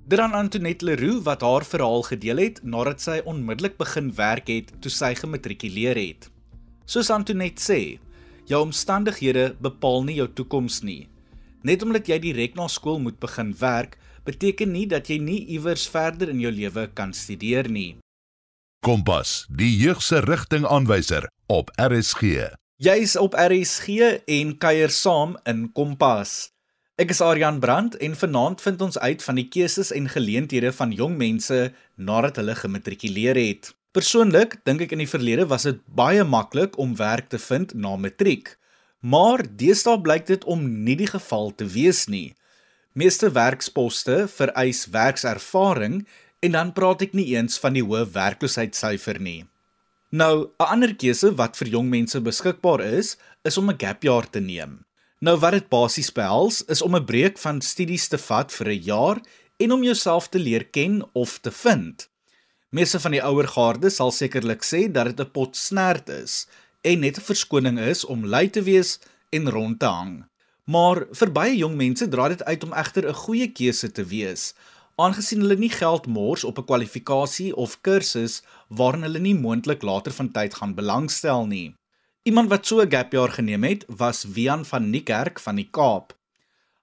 Dan 0.07 0.33
Antoinette 0.37 0.85
Leroux 0.85 1.23
wat 1.25 1.41
haar 1.41 1.65
verhaal 1.65 2.03
gedeel 2.03 2.43
het 2.43 2.61
nadat 2.63 3.01
sy 3.01 3.21
onmiddellik 3.25 3.79
begin 3.81 4.13
werk 4.15 4.51
het 4.53 4.73
toe 4.85 4.93
sy 4.93 5.15
gematrikuleer 5.17 5.97
het. 5.97 6.29
Soos 6.85 7.09
Antoinette 7.11 7.63
sê, 7.65 7.81
jou 8.45 8.61
omstandighede 8.67 9.55
bepaal 9.65 10.05
nie 10.05 10.19
jou 10.19 10.29
toekoms 10.29 10.83
nie. 10.85 11.09
Net 11.65 11.83
omdat 11.83 12.09
jy 12.09 12.19
direk 12.21 12.59
na 12.59 12.69
skool 12.69 13.01
moet 13.01 13.17
begin 13.21 13.55
werk, 13.61 13.97
beteken 14.29 14.73
nie 14.73 14.85
dat 14.89 15.09
jy 15.09 15.17
nie 15.21 15.41
iewers 15.57 15.87
verder 15.89 16.29
in 16.33 16.43
jou 16.45 16.53
lewe 16.53 16.85
kan 16.93 17.17
studeer 17.17 17.71
nie. 17.73 17.97
Kompas, 18.85 19.47
die 19.49 19.71
jeug 19.73 20.03
se 20.05 20.21
rigtingaanwyser 20.21 21.31
op 21.49 21.73
RSG. 21.81 22.53
Jy's 22.83 23.13
op 23.15 23.37
RSG 23.39 24.03
en 24.27 24.49
kuier 24.59 24.91
saam 24.91 25.37
in 25.47 25.69
Kompas. 25.71 26.51
Ek 26.99 27.13
is 27.15 27.21
Aryan 27.23 27.61
Brandt 27.63 27.95
en 28.03 28.17
vanaand 28.19 28.59
vind 28.65 28.83
ons 28.83 28.99
uit 28.99 29.23
van 29.23 29.39
die 29.39 29.45
keuses 29.47 29.93
en 29.95 30.09
geleenthede 30.11 30.73
van 30.75 30.91
jong 30.91 31.15
mense 31.15 31.71
nadat 31.95 32.41
hulle 32.43 32.57
gematrikuleer 32.59 33.39
het. 33.39 33.71
Persoonlik 33.95 34.59
dink 34.67 34.83
ek 34.83 34.97
in 34.99 35.05
die 35.05 35.13
verlede 35.13 35.47
was 35.55 35.69
dit 35.71 35.79
baie 35.87 36.27
maklik 36.27 36.75
om 36.75 36.99
werk 36.99 37.31
te 37.31 37.39
vind 37.39 37.77
na 37.79 37.95
matriek. 37.95 38.57
Maar 39.07 39.47
deesdae 39.47 40.03
blyk 40.03 40.27
dit 40.35 40.43
om 40.43 40.67
nie 40.67 40.99
die 40.99 41.13
geval 41.15 41.55
te 41.55 41.71
wees 41.71 42.09
nie. 42.11 42.35
Meeste 42.99 43.31
werksposte 43.39 44.25
vereis 44.27 44.89
werkservaring 44.91 46.03
en 46.43 46.59
dan 46.59 46.75
praat 46.75 47.07
ek 47.07 47.15
nie 47.15 47.31
eens 47.39 47.55
van 47.63 47.79
die 47.79 47.87
hoë 47.87 48.09
werkloosheidssyfer 48.19 49.23
nie. 49.23 49.45
Nou, 50.15 50.47
'n 50.63 50.71
ander 50.71 50.93
keuse 50.95 51.35
wat 51.35 51.57
vir 51.59 51.69
jong 51.75 51.89
mense 51.91 52.21
beskikbaar 52.23 52.81
is, 52.81 53.17
is 53.43 53.57
om 53.59 53.71
'n 53.71 53.79
gap 53.79 54.03
jaar 54.03 54.31
te 54.31 54.41
neem. 54.41 54.85
Nou 55.19 55.37
wat 55.39 55.53
dit 55.53 55.69
basies 55.69 56.13
behels, 56.13 56.63
is 56.75 56.83
om 56.83 56.95
'n 56.95 57.05
breek 57.05 57.39
van 57.39 57.61
studies 57.61 58.07
te 58.09 58.19
vat 58.19 58.53
vir 58.53 58.69
'n 58.69 58.83
jaar 58.83 59.19
en 59.57 59.73
om 59.73 59.83
jouself 59.83 60.29
te 60.29 60.39
leer 60.39 60.65
ken 60.65 61.03
of 61.13 61.39
te 61.39 61.51
vind. 61.51 62.09
Meeste 62.71 63.01
van 63.01 63.11
die 63.11 63.23
ouer 63.23 63.49
garde 63.49 63.91
sal 63.91 64.11
sekerlik 64.11 64.63
sê 64.63 64.93
dat 64.93 65.07
dit 65.07 65.21
'n 65.21 65.31
pot 65.31 65.57
snert 65.57 66.09
is, 66.09 66.47
en 66.83 67.01
net 67.01 67.19
'n 67.19 67.29
verskoning 67.31 67.79
is 67.79 68.05
om 68.05 68.27
lui 68.27 68.49
te 68.51 68.63
wees 68.63 68.99
en 69.31 69.51
rond 69.51 69.79
te 69.79 69.87
hang. 69.87 70.25
Maar 70.65 71.07
vir 71.13 71.33
baie 71.33 71.57
jong 71.57 71.77
mense 71.77 72.09
dra 72.09 72.29
dit 72.29 72.45
uit 72.45 72.65
om 72.65 72.73
egter 72.73 73.09
'n 73.09 73.15
goeie 73.15 73.49
keuse 73.53 73.93
te 73.93 74.05
wees, 74.05 74.55
aangesien 74.97 75.41
hulle 75.43 75.57
nie 75.59 75.73
geld 75.73 76.07
mors 76.07 76.45
op 76.45 76.59
'n 76.59 76.65
kwalifikasie 76.65 77.55
of 77.57 77.81
kursus 77.81 78.43
waarin 78.69 79.03
hulle 79.03 79.19
nie 79.19 79.35
moontlik 79.35 79.83
later 79.83 80.13
van 80.13 80.31
tyd 80.31 80.55
gaan 80.55 80.75
belangstel 80.75 81.47
nie. 81.47 81.75
Iemand 82.23 82.49
wat 82.49 82.67
so 82.67 82.81
'n 82.81 82.91
gap 82.91 83.13
jaar 83.13 83.31
geneem 83.31 83.65
het, 83.65 83.85
was 83.89 84.25
Wian 84.25 84.65
van 84.65 84.91
Niekerk 84.91 85.41
van 85.41 85.57
die 85.57 85.69
Kaap. 85.71 86.17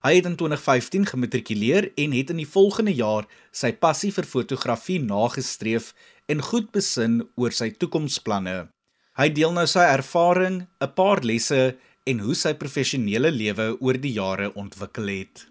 Hy 0.02 0.16
het 0.16 0.26
in 0.26 0.36
2015 0.36 1.06
gematrikuleer 1.06 1.92
en 1.96 2.12
het 2.12 2.30
in 2.30 2.38
die 2.38 2.48
volgende 2.48 2.94
jaar 2.94 3.28
sy 3.52 3.74
passie 3.74 4.12
vir 4.14 4.24
fotografie 4.24 5.00
nagestreef 5.00 5.94
en 6.26 6.42
goed 6.42 6.72
besin 6.72 7.28
oor 7.36 7.52
sy 7.52 7.70
toekomsplanne. 7.72 8.70
Hy 9.18 9.30
deel 9.30 9.52
nou 9.52 9.68
sy 9.68 9.86
ervaring, 9.86 10.68
'n 10.82 10.94
paar 10.96 11.22
lesse 11.24 11.78
en 12.04 12.20
hoe 12.20 12.36
sy 12.36 12.54
professionele 12.54 13.32
lewe 13.32 13.78
oor 13.80 13.98
die 13.98 14.14
jare 14.14 14.54
ontwikkel 14.54 15.08
het. 15.08 15.51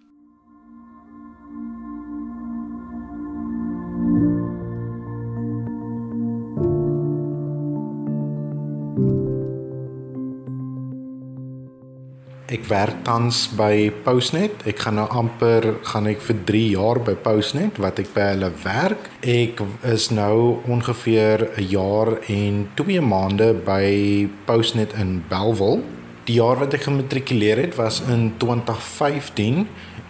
Ek 12.50 12.64
werk 12.66 13.04
tans 13.06 13.44
by 13.54 13.92
Postnet. 14.02 14.64
Ek 14.66 14.80
gaan 14.82 14.96
nou 14.98 15.04
amper 15.14 15.68
gaan 15.86 16.08
ek 16.10 16.24
vir 16.26 16.38
3 16.48 16.62
jaar 16.72 16.98
by 17.06 17.12
Postnet 17.22 17.76
wat 17.78 18.00
ek 18.02 18.08
by 18.10 18.24
hulle 18.32 18.48
werk. 18.64 19.06
Ek 19.22 19.62
is 19.86 20.08
nou 20.10 20.58
ongeveer 20.66 21.46
'n 21.46 21.68
jaar 21.70 22.18
en 22.26 22.66
2 22.74 22.98
maande 23.06 23.54
by 23.54 24.26
Postnet 24.50 24.90
in 24.98 25.22
Bellville. 25.30 25.84
Die 26.26 26.42
jaar 26.42 26.58
wat 26.58 26.74
ek 26.74 26.90
gematrikuleer 26.90 27.56
het 27.56 27.76
was 27.78 28.02
in 28.10 28.34
2015. 28.38 29.68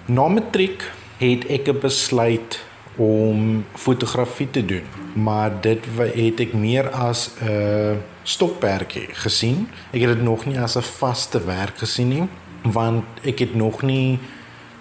Na 0.09 0.29
matriek 0.29 0.81
het 1.19 1.45
ek 1.45 1.69
besluit 1.81 2.57
om 2.97 3.65
fotografie 3.75 4.51
te 4.51 4.65
doen, 4.65 4.83
maar 5.13 5.61
dit 5.61 5.85
het 5.97 6.41
ek 6.41 6.53
meer 6.53 6.91
as 6.91 7.31
'n 7.41 7.49
uh, 7.49 7.97
stokperdjie 8.23 9.09
gesien. 9.13 9.69
Ek 9.93 10.01
het 10.01 10.15
dit 10.17 10.23
nog 10.23 10.47
nie 10.47 10.61
as 10.61 10.77
'n 10.77 10.83
vaste 10.83 11.45
werk 11.45 11.79
gesien 11.79 12.09
nie, 12.09 12.29
want 12.63 13.05
ek 13.25 13.39
het 13.39 13.55
nog 13.55 13.83
nie 13.83 14.19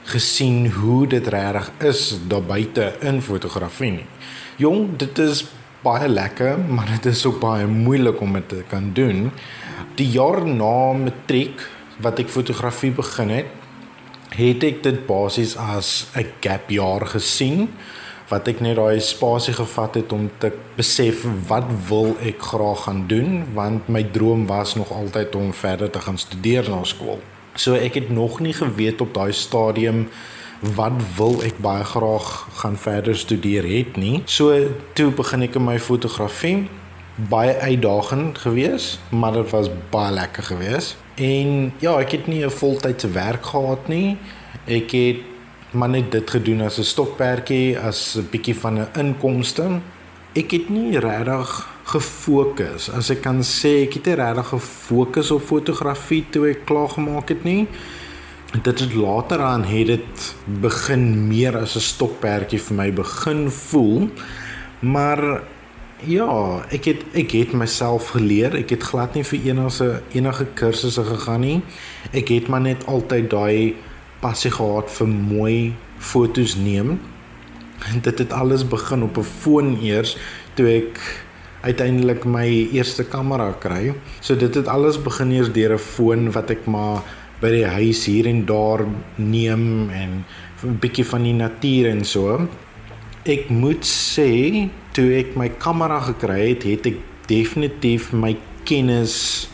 gesien 0.03 0.71
hoe 0.71 1.07
dit 1.07 1.27
regtig 1.27 1.71
is 1.77 2.17
daar 2.27 2.43
buite 2.43 2.93
in 2.99 3.21
fotografie 3.21 3.91
nie. 3.91 4.05
Jong, 4.55 4.97
dit 4.97 5.17
is 5.17 5.45
baie 5.81 6.07
lekker, 6.09 6.59
maar 6.59 6.87
dit 6.87 7.05
is 7.05 7.25
ook 7.25 7.39
baie 7.39 7.67
moeilik 7.67 8.21
om 8.21 8.33
dit 8.33 8.49
te 8.49 8.63
kan 8.67 8.91
doen. 8.93 9.31
Die 9.95 10.09
jaar 10.09 10.45
na 10.47 10.93
matriek 10.93 11.61
wat 11.99 12.19
ek 12.19 12.31
fotografie 12.31 12.91
begin 12.91 13.29
het, 13.29 13.58
het 14.35 14.63
ek 14.63 14.83
dit 14.83 15.05
basies 15.07 15.55
as 15.57 16.07
'n 16.15 16.27
gap 16.41 16.69
jaar 16.69 17.05
gesien 17.05 17.69
wat 18.29 18.47
ek 18.47 18.59
net 18.61 18.77
daai 18.77 19.01
spasie 19.01 19.53
gevat 19.57 19.95
het 19.95 20.11
om 20.13 20.29
te 20.37 20.51
besef 20.77 21.25
wat 21.47 21.65
wil 21.89 22.15
ek 22.21 22.41
graag 22.51 22.83
gaan 22.85 23.07
doen 23.07 23.45
want 23.53 23.87
my 23.89 24.03
droom 24.03 24.45
was 24.45 24.75
nog 24.75 24.91
altyd 24.91 25.35
om 25.35 25.53
verder 25.53 25.89
te 25.89 25.99
gaan 25.99 26.17
studeer 26.17 26.69
na 26.69 26.83
skool. 26.83 27.19
So 27.55 27.73
ek 27.73 27.93
het 27.93 28.09
nog 28.09 28.39
nie 28.39 28.53
geweet 28.53 29.01
op 29.01 29.13
daai 29.13 29.33
stadium 29.33 30.07
wat 30.75 30.93
wil 31.17 31.41
ek 31.43 31.57
baie 31.63 31.83
graag 31.83 32.47
gaan 32.61 32.77
verder 32.77 33.17
studeer 33.17 33.65
het 33.65 33.97
nie. 33.97 34.21
So 34.25 34.53
toe 34.93 35.09
begin 35.11 35.47
ek 35.47 35.55
in 35.55 35.65
my 35.65 35.79
fotografie 35.79 36.67
baie 37.29 37.55
uitdagend 37.57 38.37
geweest, 38.37 38.99
maar 39.09 39.33
dit 39.33 39.49
was 39.51 39.67
baie 39.91 40.13
lekker 40.13 40.43
geweest. 40.43 40.95
En 41.19 41.73
ja, 41.83 41.97
ek 41.99 42.11
het 42.11 42.27
nie 42.27 42.45
'n 42.45 42.49
voltydse 42.49 43.11
werk 43.11 43.45
gehad 43.45 43.87
nie. 43.87 44.17
Ek 44.65 44.91
het 44.91 45.17
maar 45.71 45.89
net 45.89 46.11
dit 46.11 46.29
gedoen 46.29 46.61
as 46.61 46.79
'n 46.79 46.83
stokperdjie, 46.83 47.79
as 47.79 48.15
'n 48.17 48.27
bietjie 48.31 48.55
van 48.55 48.79
'n 48.79 48.87
inkomste. 48.93 49.81
Ek 50.33 50.51
het 50.51 50.69
nie 50.69 50.99
regtig 50.99 51.67
gefokus. 51.83 52.91
As 52.91 53.09
ek 53.09 53.21
kan 53.21 53.41
sê, 53.41 53.83
ek 53.87 53.93
het 53.93 54.07
regtig 54.07 54.47
gefokus 54.47 55.31
op 55.31 55.41
fotografie 55.41 56.25
toe 56.29 56.49
ek 56.49 56.65
klaar 56.65 56.89
gemaak 56.89 57.29
het 57.29 57.43
nie. 57.43 57.67
Dit 58.63 58.79
het 58.79 58.93
later 58.93 59.41
aan 59.41 59.63
het 59.63 59.87
dit 59.87 60.35
begin 60.61 61.27
meer 61.27 61.57
as 61.57 61.75
'n 61.75 61.79
stokperdjie 61.79 62.61
vir 62.61 62.75
my 62.75 62.93
begin 62.93 63.51
voel. 63.51 64.09
Maar 64.79 65.41
Ja, 66.07 66.63
ek 66.71 66.85
het 66.87 67.01
ek 67.19 67.33
het 67.35 67.51
myself 67.51 68.13
geleer. 68.15 68.53
Ek 68.55 68.71
het 68.71 68.85
glad 68.87 69.17
nie 69.17 69.25
vir 69.27 69.49
enige 69.51 69.87
enige 70.15 70.45
kursusse 70.55 71.03
gegaan 71.03 71.43
nie. 71.43 71.57
Ek 72.15 72.31
het 72.31 72.47
maar 72.47 72.63
net 72.63 72.85
altyd 72.87 73.27
daai 73.33 73.75
passie 74.23 74.51
gehad 74.51 74.87
vir 74.95 75.09
mooi 75.11 75.57
fotos 75.99 76.55
neem. 76.55 77.01
En 77.91 77.99
dit 77.99 78.23
het 78.23 78.31
alles 78.31 78.63
begin 78.63 79.03
op 79.03 79.17
'n 79.17 79.27
foon 79.27 79.75
eers 79.83 80.15
toe 80.55 80.67
ek 80.67 80.99
uiteindelik 81.67 82.23
my 82.23 82.47
eerste 82.71 83.03
kamera 83.03 83.51
kry. 83.59 83.93
So 84.21 84.35
dit 84.35 84.55
het 84.55 84.67
alles 84.67 85.01
begin 85.03 85.31
eers 85.31 85.51
deur 85.51 85.73
'n 85.73 85.77
foon 85.77 86.31
wat 86.31 86.49
ek 86.49 86.65
maar 86.65 87.03
by 87.41 87.49
die 87.49 87.65
huis 87.65 88.05
hier 88.05 88.25
en 88.25 88.45
daar 88.45 88.85
neem 89.15 89.89
en 89.89 90.23
'n 90.63 90.79
bietjie 90.79 91.05
van 91.05 91.23
die 91.23 91.33
natuur 91.33 91.89
en 91.89 92.05
so. 92.05 92.47
Ek 93.25 93.49
moet 93.49 93.83
sê 93.83 94.69
toe 94.99 95.13
ek 95.15 95.37
my 95.39 95.47
kamera 95.61 96.01
gekry 96.09 96.41
het, 96.49 96.65
het 96.67 96.91
ek 96.91 96.99
definitief 97.29 98.11
my 98.11 98.33
kennis 98.67 99.47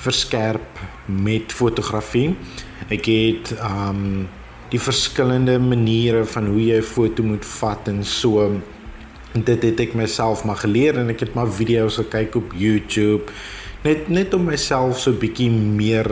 verskerp 0.00 0.80
met 1.06 1.52
fotografie. 1.52 2.32
Ek 2.88 3.04
het 3.10 3.52
um 3.60 4.28
die 4.72 4.80
verskillende 4.80 5.56
maniere 5.60 6.24
van 6.28 6.48
hoe 6.52 6.60
jy 6.60 6.80
'n 6.80 6.88
foto 6.88 7.22
moet 7.22 7.44
vat 7.44 7.88
en 7.88 8.04
so 8.04 8.60
dit 9.32 9.62
het 9.62 9.80
ek 9.80 9.94
myself 9.94 10.44
maar 10.44 10.60
geleer 10.60 10.98
en 10.98 11.08
ek 11.08 11.20
het 11.20 11.34
maar 11.34 11.48
video's 11.48 11.96
gekyk 11.96 12.36
op 12.36 12.52
YouTube 12.52 13.32
net 13.84 14.08
net 14.08 14.34
om 14.34 14.44
myself 14.44 14.98
so 15.00 15.12
bietjie 15.12 15.50
meer 15.50 16.08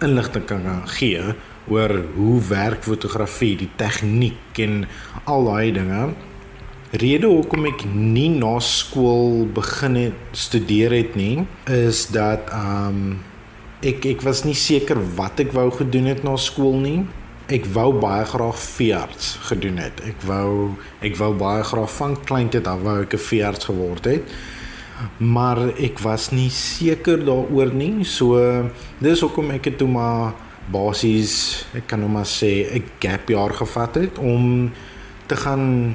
inligting 0.00 0.44
kan 0.44 0.82
gee 0.86 1.22
oor 1.68 2.04
hoe 2.16 2.40
werk 2.48 2.84
fotografie, 2.84 3.56
die 3.56 3.70
tegniek 3.76 4.58
en 4.58 4.84
al 5.24 5.44
daai 5.44 5.72
dinge 5.72 6.12
rede 6.94 7.26
hoekom 7.26 7.66
ek 7.72 7.82
nie 7.90 8.28
na 8.30 8.54
skool 8.62 9.44
begin 9.54 9.96
het 9.98 10.36
studeer 10.38 10.92
het 10.94 11.16
nie 11.18 11.42
is 11.70 12.06
dat 12.14 12.50
um 12.54 13.18
ek 13.84 14.06
ek 14.12 14.22
was 14.24 14.44
nie 14.46 14.56
seker 14.56 15.00
wat 15.18 15.42
ek 15.42 15.52
wou 15.56 15.66
gedoen 15.74 16.06
het 16.08 16.22
na 16.24 16.36
skool 16.40 16.78
nie. 16.80 17.02
Ek 17.52 17.66
wou 17.74 17.90
baie 18.00 18.24
graag 18.24 18.56
veearts 18.56 19.34
gedoen 19.50 19.82
het. 19.82 19.98
Ek 20.06 20.22
wou 20.24 20.76
ek 21.04 21.18
wou 21.20 21.34
baie 21.36 21.66
graag 21.66 21.90
van 21.98 22.16
kleintyd 22.30 22.70
af 22.70 22.80
wou 22.86 23.02
ek 23.02 23.18
'n 23.18 23.26
veearts 23.26 23.68
geword 23.68 24.04
het. 24.04 24.22
Maar 25.18 25.74
ek 25.76 25.98
was 25.98 26.30
nie 26.30 26.48
seker 26.48 27.18
daaroor 27.18 27.74
nie. 27.74 28.04
So 28.04 28.38
dis 29.00 29.20
hoekom 29.20 29.50
ek 29.50 29.64
het 29.64 29.78
toe 29.78 29.88
maar 29.88 30.32
basies 30.70 31.66
ek 31.74 31.86
kan 31.86 32.00
nou 32.00 32.08
maar 32.08 32.24
sê 32.24 32.70
'n 32.72 32.84
gap 33.00 33.28
jaar 33.28 33.52
gevat 33.52 33.94
het 33.94 34.18
om 34.18 34.72
te 35.26 35.36
gaan 35.36 35.94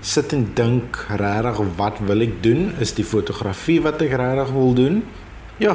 sit 0.00 0.32
en 0.32 0.46
dink 0.54 0.96
regtig 1.08 1.60
wat 1.76 1.98
wil 2.08 2.24
ek 2.24 2.42
doen? 2.42 2.70
Is 2.80 2.94
die 2.96 3.04
fotografie 3.04 3.80
wat 3.84 4.00
ek 4.02 4.16
regtig 4.16 4.52
wil 4.54 4.72
doen? 4.74 5.02
Ja, 5.60 5.74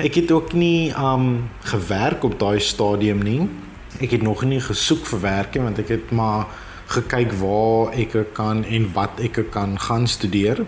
ek 0.00 0.22
het 0.22 0.30
ook 0.32 0.54
nie 0.56 0.88
um 0.96 1.50
gewerk 1.68 2.24
op 2.24 2.38
daai 2.40 2.60
stadium 2.64 3.20
nie. 3.22 3.42
Ek 4.00 4.14
het 4.16 4.22
nog 4.24 4.44
nie 4.48 4.60
gesoek 4.60 5.04
vir 5.10 5.20
werk 5.20 5.54
nie 5.54 5.66
want 5.66 5.80
ek 5.84 5.92
het 5.92 6.12
maar 6.16 6.48
gekyk 6.88 7.34
waar 7.42 7.92
ek 7.92 8.16
kan 8.32 8.64
en 8.64 8.88
wat 8.94 9.20
ek 9.20 9.42
kan 9.52 9.76
gaan 9.76 10.08
studeer. 10.08 10.64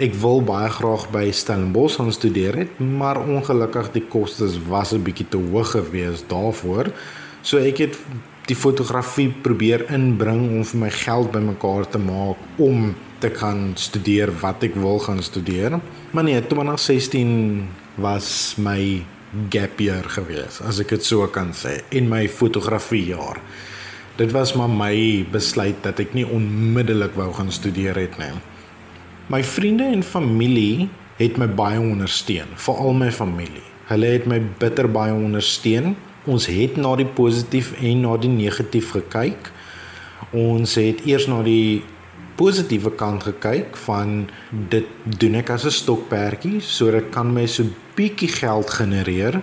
Ek 0.00 0.16
wil 0.16 0.40
baie 0.48 0.70
graag 0.72 1.10
by 1.12 1.26
Stellenbosch 1.28 1.98
gaan 2.00 2.12
studeer 2.12 2.56
het, 2.56 2.78
maar 2.80 3.20
ongelukkig 3.20 3.92
die 3.92 4.06
kostes 4.08 4.56
was 4.68 4.94
'n 4.94 5.04
bietjie 5.04 5.28
te 5.28 5.36
hoog 5.36 5.76
geweest 5.76 6.28
daarvoor. 6.32 6.88
So 7.42 7.58
ek 7.58 7.78
het 7.78 7.98
die 8.48 8.58
fotografie 8.58 9.30
probeer 9.44 9.86
inbring 9.94 10.48
om 10.50 10.64
vir 10.66 10.80
my 10.82 10.90
geld 10.90 11.30
bymekaar 11.34 11.86
te 11.92 12.00
maak 12.02 12.60
om 12.62 12.92
te 13.22 13.30
kan 13.30 13.70
studeer 13.78 14.32
wat 14.42 14.64
ek 14.66 14.74
wil 14.82 14.98
gaan 15.02 15.22
studeer. 15.22 15.78
Maar 16.10 16.26
nee, 16.26 16.40
2016 16.50 17.68
was 18.02 18.56
my 18.58 19.04
gap 19.52 19.78
year 19.80 20.04
gewees, 20.12 20.60
as 20.66 20.80
ek 20.82 20.96
dit 20.96 21.06
so 21.06 21.26
kan 21.32 21.54
sê, 21.56 21.78
in 21.94 22.10
my 22.10 22.26
fotografie 22.28 23.04
jaar. 23.14 23.40
Dit 24.18 24.34
was 24.34 24.52
maar 24.58 24.68
my 24.68 25.24
besluit 25.32 25.78
dat 25.86 26.02
ek 26.02 26.12
nie 26.18 26.26
onmiddellik 26.26 27.14
wou 27.16 27.30
gaan 27.32 27.52
studeer 27.54 27.96
het 27.96 28.18
nie. 28.20 28.34
My 29.32 29.40
vriende 29.46 29.86
en 29.88 30.02
familie 30.04 30.90
het 31.16 31.38
my 31.40 31.46
baie 31.48 31.80
ondersteun, 31.80 32.50
veral 32.60 32.92
my 32.98 33.08
familie. 33.14 33.64
Hulle 33.88 34.10
het 34.18 34.26
my 34.28 34.40
bitter 34.60 34.88
baie 34.90 35.14
ondersteun 35.14 35.94
ons 36.24 36.46
het 36.46 36.76
na 36.76 36.94
die 36.96 37.08
positief 37.08 37.72
en 37.80 38.00
na 38.04 38.16
die 38.16 38.30
negatief 38.30 38.92
gekyk. 38.94 39.50
Ons 40.30 40.76
het 40.80 41.02
eers 41.06 41.26
na 41.26 41.42
die 41.42 41.82
positiewe 42.38 42.92
kant 42.96 43.26
gekyk 43.26 43.76
van 43.84 44.28
dit 44.50 44.86
doen 45.04 45.34
ek 45.40 45.50
as 45.50 45.64
'n 45.66 45.70
stokperdjie 45.70 46.60
sodat 46.60 47.10
kan 47.10 47.32
my 47.32 47.46
so 47.46 47.64
bietjie 47.96 48.28
geld 48.28 48.70
genereer. 48.70 49.40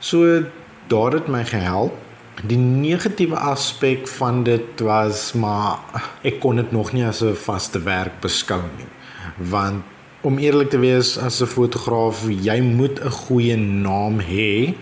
So 0.00 0.44
daar 0.88 1.12
het 1.12 1.28
my 1.28 1.44
gehelp. 1.44 1.94
Die 2.42 2.58
negatiewe 2.58 3.36
aspek 3.36 4.08
van 4.08 4.42
dit 4.44 4.80
was 4.80 5.32
maar 5.32 5.78
ek 6.22 6.40
kon 6.40 6.56
dit 6.56 6.72
nog 6.72 6.92
nie 6.92 7.04
as 7.04 7.22
'n 7.22 7.34
vaste 7.34 7.78
werk 7.78 8.20
beskou 8.20 8.62
nie. 8.76 8.90
Want 9.38 9.82
om 10.20 10.38
eerlik 10.38 10.70
te 10.70 10.78
wees 10.78 11.18
as 11.18 11.40
'n 11.40 11.46
fotograaf, 11.46 12.26
jy 12.28 12.60
moet 12.60 13.00
'n 13.00 13.10
goeie 13.10 13.56
naam 13.56 14.20
hê 14.20 14.74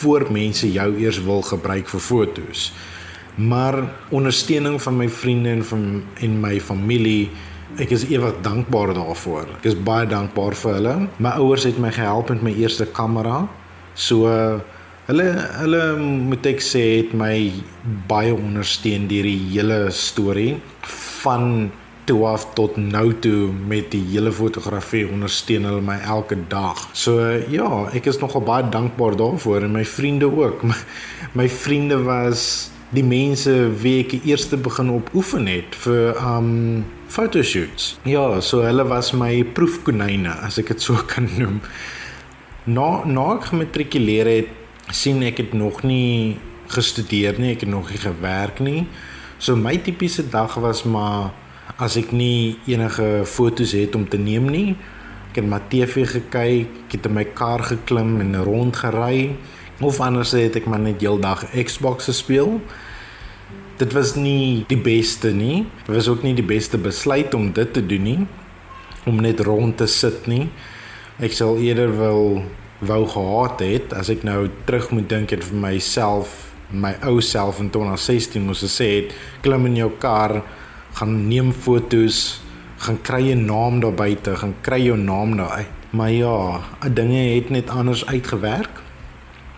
voor 0.00 0.26
mense 0.32 0.68
jou 0.72 0.88
eers 1.00 1.20
wil 1.24 1.42
gebruik 1.42 1.88
vir 1.88 2.00
fotos. 2.00 2.72
Maar 3.34 3.82
ondersteuning 4.10 4.80
van 4.82 4.96
my 4.96 5.08
vriende 5.08 5.50
en 5.50 5.64
van 5.64 6.02
en 6.20 6.40
my 6.40 6.56
familie, 6.60 7.30
ek 7.78 7.92
is 7.94 8.08
ewig 8.08 8.40
dankbaar 8.42 8.94
daarvoor. 8.96 9.46
Ek 9.60 9.68
is 9.70 9.76
baie 9.78 10.08
dankbaar 10.10 10.56
vir 10.58 10.74
hulle. 10.78 10.96
My 11.22 11.36
ouers 11.38 11.68
het 11.68 11.78
my 11.78 11.92
gehelp 11.94 12.32
met 12.34 12.42
my 12.42 12.54
eerste 12.58 12.88
kamera. 12.90 13.44
So 13.94 14.26
hulle 15.08 15.26
hulle 15.62 15.82
moet 15.98 16.46
ek 16.50 16.60
sê 16.64 16.82
het 16.98 17.14
my 17.16 17.34
baie 18.10 18.34
ondersteun 18.34 19.06
deur 19.08 19.28
die 19.28 19.38
hele 19.54 19.78
storie 19.94 20.58
van 21.22 21.70
toe 22.08 22.22
af 22.26 22.46
tot 22.56 22.76
nou 22.80 23.12
toe 23.22 23.52
met 23.52 23.90
die 23.92 24.02
hele 24.10 24.32
fotografie 24.32 25.04
ondersteun 25.08 25.68
hulle 25.68 25.84
my 25.84 25.98
elke 26.00 26.38
dag. 26.50 26.80
So 26.96 27.20
ja, 27.52 27.68
ek 27.92 28.08
is 28.10 28.20
nogal 28.22 28.44
baie 28.46 28.66
dankbaar 28.72 29.18
daarvoor 29.20 29.68
en 29.68 29.76
my 29.76 29.84
vriende 29.84 30.30
ook. 30.30 30.64
My, 30.68 30.76
my 31.44 31.48
vriende 31.48 32.00
was 32.04 32.70
die 32.96 33.04
mense 33.04 33.52
wie 33.82 33.98
ek 34.04 34.14
eers 34.24 34.48
begin 34.48 34.90
op 34.94 35.10
oefen 35.16 35.48
het 35.50 35.76
vir 35.84 36.16
um 36.24 36.84
fotoshoots. 37.12 37.98
Ja, 38.08 38.40
so 38.40 38.62
hulle 38.64 38.84
was 38.88 39.12
my 39.16 39.42
proefkonyne 39.56 40.32
as 40.44 40.58
ek 40.60 40.72
dit 40.74 40.84
so 40.84 40.96
kan 41.12 41.28
noem. 41.36 41.60
Na 42.68 43.04
na 43.04 43.34
ek 43.36 43.50
gematrikuleer 43.52 44.32
het, 44.32 44.54
sien 44.92 45.20
ek 45.24 45.42
het 45.44 45.52
nog 45.56 45.82
nie 45.84 46.38
gestudeer 46.72 47.36
nie, 47.40 47.54
ek 47.56 47.66
het 47.66 47.72
nog 47.72 47.92
nie 47.92 48.00
gewerk 48.00 48.60
nie. 48.64 48.86
So 49.38 49.56
my 49.56 49.76
tipiese 49.84 50.24
dag 50.28 50.56
was 50.60 50.82
maar 50.88 51.30
as 51.76 51.98
ek 52.00 52.12
nie 52.16 52.56
enige 52.66 53.24
fotos 53.28 53.74
het 53.76 53.94
om 53.94 54.08
te 54.08 54.18
neem 54.18 54.48
nie. 54.48 54.76
Ek 55.30 55.42
het 55.42 55.48
my 55.48 55.60
TV 55.68 56.06
gekyk, 56.08 56.72
ek 56.86 56.96
het 56.96 57.06
in 57.06 57.16
my 57.18 57.26
kar 57.36 57.62
geklim 57.68 58.16
en 58.24 58.38
rondgery 58.44 59.36
of 59.84 60.00
anders 60.02 60.32
het 60.34 60.56
ek 60.58 60.66
maar 60.66 60.82
net 60.82 61.04
heeldag 61.04 61.44
Xbox 61.52 62.08
gespeel. 62.10 62.58
Dit 63.78 63.92
was 63.94 64.16
nie 64.18 64.64
die 64.66 64.80
beste 64.80 65.30
nie. 65.30 65.68
Dit 65.86 65.94
was 65.94 66.08
ook 66.10 66.24
nie 66.26 66.34
die 66.34 66.46
beste 66.46 66.80
besluit 66.82 67.34
om 67.34 67.52
dit 67.54 67.72
te 67.72 67.84
doen 67.84 68.02
nie 68.02 68.20
om 69.08 69.20
net 69.22 69.40
rond 69.40 69.76
te 69.78 69.86
sit 69.88 70.26
nie. 70.28 70.48
Ek 71.22 71.32
sal 71.34 71.58
eerder 71.62 71.92
wil 71.96 72.42
wou 72.78 73.02
gehad 73.10 73.62
het 73.64 73.94
as 73.96 74.10
ek 74.12 74.22
nou 74.26 74.46
terug 74.68 74.90
moet 74.94 75.08
dink 75.10 75.32
het 75.34 75.42
vir 75.46 75.58
myself, 75.58 76.34
my 76.70 76.92
ou 77.08 77.18
self 77.24 77.58
in 77.62 77.70
2016 77.74 78.44
moes 78.44 78.62
gesê 78.62 78.88
het 78.98 79.14
klim 79.42 79.66
in 79.70 79.78
jou 79.80 79.88
kar 80.02 80.42
gaan 80.98 81.28
neem 81.28 81.52
fotos, 81.52 82.40
gaan 82.82 83.00
kry 83.02 83.30
'n 83.32 83.44
naam 83.44 83.80
daar 83.80 83.94
buite, 83.94 84.36
gaan 84.36 84.54
kry 84.60 84.80
jou 84.82 84.98
naam 84.98 85.36
daar 85.36 85.50
uit. 85.50 85.74
Maar 85.90 86.10
ja, 86.10 86.60
dinge 86.90 87.34
het 87.34 87.50
net 87.50 87.70
anders 87.70 88.06
uitgewerk. 88.06 88.82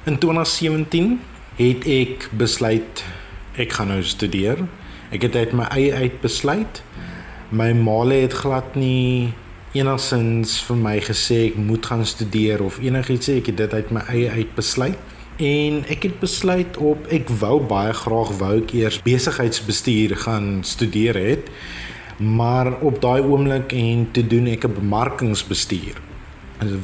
In 0.04 0.18
2017 0.18 1.20
het 1.56 1.84
ek 1.86 2.30
besluit 2.32 3.04
ek 3.56 3.72
gaan 3.72 3.88
nou 3.88 4.02
studeer. 4.02 4.58
Ek 5.10 5.22
het 5.22 5.34
uit 5.36 5.52
my 5.52 5.64
eie 5.64 5.94
uit 5.94 6.20
besluit. 6.20 6.82
My 7.48 7.72
maale 7.72 8.14
het 8.14 8.32
glad 8.32 8.74
nie 8.74 9.32
enigsins 9.72 10.60
vir 10.66 10.76
my 10.76 11.00
gesê 11.00 11.46
ek 11.50 11.56
moet 11.56 11.86
gaan 11.86 12.06
studeer 12.06 12.62
of 12.62 12.78
enigiets 12.78 13.28
sê 13.28 13.36
ek 13.38 13.46
het 13.46 13.56
dit 13.56 13.74
uit 13.74 13.90
my 13.90 14.00
eie 14.08 14.30
uit 14.30 14.54
besluit 14.54 14.98
en 15.40 15.84
ek 15.88 16.02
het 16.08 16.20
besluit 16.20 16.76
op 16.76 17.06
ek 17.08 17.30
wou 17.40 17.60
baie 17.60 17.92
graag 17.92 18.34
wou 18.38 18.52
ek 18.60 18.74
eers 18.76 19.00
besigheidsbestuur 19.06 20.16
gaan 20.26 20.60
studeer 20.62 21.16
het 21.16 21.50
maar 22.20 22.74
op 22.84 23.00
daai 23.00 23.22
oomblik 23.22 23.72
en 23.72 24.08
te 24.12 24.26
doen 24.26 24.46
ek 24.46 24.64
'n 24.68 24.74
bemarkingsbestuur 24.74 25.96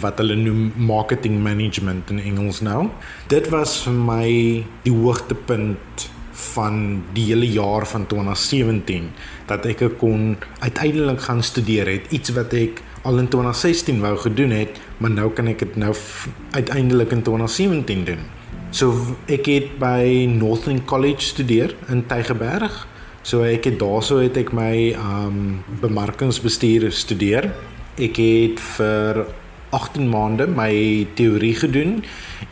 wat 0.01 0.19
hulle 0.23 0.37
noem 0.37 0.73
marketing 0.77 1.43
management 1.43 2.11
in 2.11 2.19
Engels 2.19 2.61
nou. 2.61 2.89
Dit 3.29 3.49
was 3.53 3.83
vir 3.85 3.93
my 3.93 4.29
die 4.87 4.93
hoogtepunt 4.93 6.09
van 6.37 7.03
die 7.17 7.25
hele 7.31 7.49
jaar 7.49 7.87
van 7.89 8.07
2017 8.07 9.11
dat 9.49 9.67
ek 9.67 9.85
kon 9.99 10.37
uiteindelik 10.61 11.21
gaan 11.21 11.43
studeer 11.43 11.89
het 11.89 12.11
iets 12.13 12.33
wat 12.37 12.53
ek 12.53 12.83
al 13.03 13.21
in 13.23 13.29
2016 13.29 14.01
wou 14.01 14.17
gedoen 14.19 14.51
het, 14.51 14.81
maar 14.99 15.11
nou 15.11 15.31
kan 15.31 15.47
ek 15.47 15.59
dit 15.59 15.77
nou 15.77 15.95
uiteindelik 16.51 17.13
in 17.13 17.23
2017 17.23 18.05
doen. 18.05 18.25
So 18.77 18.93
ek 19.33 19.47
het 19.49 19.69
by 19.81 20.27
Northern 20.29 20.83
College 20.85 21.25
studeer 21.25 21.73
in 21.89 22.03
Tygerberg. 22.11 22.75
So 23.25 23.47
ek 23.49 23.71
het 23.71 23.79
daarso 23.81 24.19
het 24.21 24.37
ek 24.37 24.53
my 24.53 24.91
um 25.01 25.39
bemarkingsbestuur 25.81 26.85
studeer. 26.93 27.49
Ek 27.97 28.21
het 28.21 28.61
vir 28.75 29.23
18 29.73 30.11
maande 30.13 30.45
my 30.53 30.69
teorie 31.17 31.55
gedoen 31.57 32.03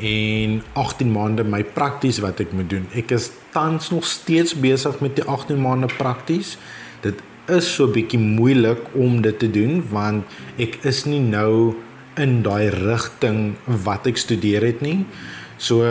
en 0.00 0.56
18 0.80 1.12
maande 1.12 1.44
my 1.44 1.60
prakties 1.76 2.22
wat 2.24 2.40
ek 2.40 2.56
moet 2.56 2.72
doen. 2.72 2.88
Ek 2.96 3.12
is 3.12 3.28
tans 3.52 3.92
nog 3.92 4.08
steeds 4.08 4.56
besig 4.56 4.96
met 5.04 5.20
die 5.20 5.28
18 5.28 5.60
maande 5.60 5.92
prakties. 5.92 6.56
Dit 7.04 7.20
is 7.52 7.68
so 7.68 7.92
bietjie 7.92 8.22
moeilik 8.22 8.80
om 8.96 9.20
dit 9.20 9.36
te 9.44 9.52
doen 9.52 9.82
want 9.92 10.24
ek 10.56 10.80
is 10.88 11.04
nie 11.04 11.20
nou 11.20 11.76
in 12.16 12.38
daai 12.46 12.70
rigting 12.72 13.58
wat 13.84 14.08
ek 14.08 14.24
studeer 14.24 14.64
het 14.72 14.80
nie. 14.80 15.02
So 15.56 15.84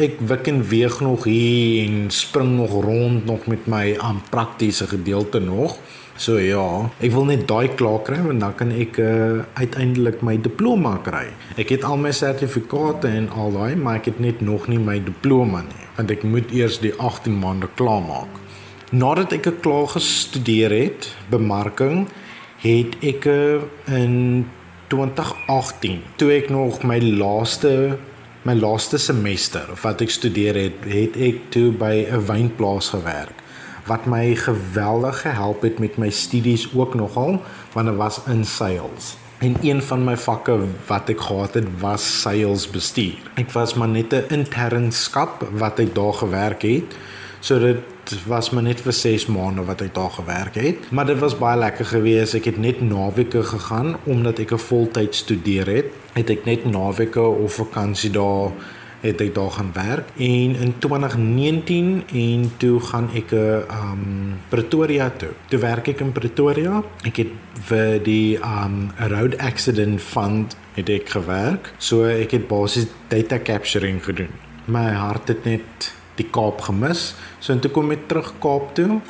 ek 0.00 0.16
wik 0.26 0.48
en 0.50 0.62
weeg 0.68 1.00
nog 1.04 1.26
hier 1.28 1.84
en 1.86 2.10
spring 2.10 2.56
nog 2.56 2.72
rond 2.82 3.24
nog 3.28 3.46
met 3.46 3.66
my 3.66 3.96
aan 3.98 4.22
praktiese 4.30 4.86
gedeelte 4.86 5.38
nog. 5.40 5.76
So 6.16 6.38
ja, 6.38 6.90
ek 7.02 7.10
wil 7.10 7.26
net 7.26 7.48
daai 7.50 7.74
klaar 7.74 8.00
kry 8.06 8.20
want 8.22 8.40
dan 8.42 8.54
kan 8.54 8.70
ek 8.70 8.98
uh, 9.02 9.42
uiteindelik 9.58 10.22
my 10.22 10.36
diploma 10.38 10.96
kry. 11.02 11.26
Ek 11.58 11.74
het 11.74 11.84
al 11.86 11.98
my 11.98 12.12
sertifikate 12.14 13.10
en 13.10 13.26
al 13.34 13.50
daai, 13.54 13.74
maar 13.74 13.98
ek 13.98 14.12
het 14.12 14.20
net 14.22 14.42
nog 14.42 14.68
nie 14.70 14.78
my 14.78 15.00
diploma 15.02 15.64
nie, 15.66 15.88
want 15.98 16.14
ek 16.14 16.22
moet 16.22 16.54
eers 16.54 16.78
die 16.82 16.94
18 16.94 17.34
maande 17.42 17.70
klaar 17.74 18.02
maak. 18.06 18.40
Nadat 18.94 19.34
ek 19.34 19.50
klaar 19.64 19.90
gestudeer 19.90 20.70
het, 20.70 21.10
bemarking, 21.34 22.06
het 22.62 22.94
ek 23.02 23.26
uh, 23.26 23.66
in 23.90 24.46
2018, 24.94 25.98
toe 26.22 26.30
ek 26.38 26.50
nog 26.54 26.84
my 26.86 27.00
laaste 27.02 27.98
my 28.44 28.52
laaste 28.52 28.98
semester 29.00 29.70
wat 29.80 30.02
ek 30.04 30.10
studeer 30.12 30.56
het, 30.58 30.84
het 30.84 31.16
ek 31.16 31.48
toe 31.54 31.70
by 31.72 32.04
'n 32.12 32.26
wynplaas 32.28 32.90
gewerk 32.92 33.40
wat 33.88 34.06
my 34.06 34.34
geweldig 34.36 35.20
gehelp 35.20 35.62
het 35.62 35.78
met 35.78 35.96
my 35.96 36.10
studies 36.10 36.68
ook 36.74 36.94
nogal 36.94 37.40
want 37.72 37.86
dit 37.88 37.96
was 37.96 38.20
in 38.26 38.44
sales. 38.44 39.16
En 39.38 39.56
een 39.60 39.82
van 39.82 40.04
my 40.04 40.16
vakke 40.16 40.58
wat 40.86 41.08
ek 41.08 41.20
gehad 41.20 41.54
het 41.54 41.68
was 41.80 42.04
sales 42.20 42.68
bestuur. 42.70 43.20
Ek 43.34 43.50
was 43.52 43.74
maar 43.74 43.88
net 43.88 44.12
'n 44.12 44.24
internskap 44.28 45.44
wat 45.52 45.78
ek 45.78 45.94
daar 45.94 46.14
gewerk 46.14 46.62
het. 46.62 46.96
So 47.44 47.58
dit 47.58 48.22
was 48.26 48.50
maar 48.50 48.64
net 48.64 48.78
vir 48.80 48.94
6 48.96 49.26
maande 49.28 49.66
wat 49.68 49.82
ek 49.84 49.90
daar 49.92 50.12
gewerk 50.14 50.54
het, 50.56 50.86
maar 50.96 51.04
dit 51.10 51.18
was 51.20 51.34
baie 51.36 51.58
lekker 51.60 51.84
geweest. 51.84 52.38
Ek 52.38 52.46
het 52.48 52.56
net 52.56 52.78
naweke 52.80 53.42
gegaan 53.44 53.98
omdat 54.08 54.38
ek 54.40 54.54
'n 54.56 54.58
voltyd 54.58 55.14
studeer 55.14 55.66
het. 55.68 55.90
Het 56.14 56.30
ek 56.30 56.44
net 56.44 56.64
naweke 56.64 57.20
of 57.20 57.54
vakansie 57.60 58.10
daar 58.10 58.48
het 59.00 59.20
ek 59.20 59.34
daar 59.34 59.50
gaan 59.50 59.72
werk 59.72 60.08
en 60.16 60.56
in 60.56 60.74
2019 60.78 62.02
en 62.12 62.52
toe 62.56 62.80
gaan 62.80 63.10
ek 63.12 63.32
'n 63.32 63.64
um 63.68 64.40
Pretoria 64.48 65.10
toe. 65.10 65.36
Toe 65.48 65.58
werk 65.58 65.88
ek 65.88 66.00
in 66.00 66.12
Pretoria. 66.12 66.82
Ek 67.02 67.16
het 67.16 67.32
vir 67.52 68.02
die 68.02 68.38
um 68.40 68.90
road 68.96 69.38
accident 69.38 70.00
fund 70.00 70.56
het 70.74 70.88
ek 70.88 71.08
gewerk. 71.08 71.74
So 71.78 72.04
ek 72.04 72.30
het 72.30 72.48
basies 72.48 72.86
data 73.08 73.38
capturing 73.38 74.04
gedoen. 74.04 74.32
My 74.64 74.92
hart 74.92 75.28
het 75.28 75.44
net 75.44 75.92
die 76.16 76.28
Kaap 76.30 76.60
gemis. 76.60 77.14
So 77.40 77.52
en 77.52 77.60
toe 77.60 77.70
kom 77.70 77.90
ek 77.94 78.08
terug 78.08 78.32
Kaap 78.42 78.74
toe. 78.74 79.00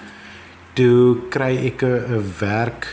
Toe 0.74 1.28
kry 1.30 1.52
ek 1.70 1.82
'n 1.82 2.24
werk 2.40 2.86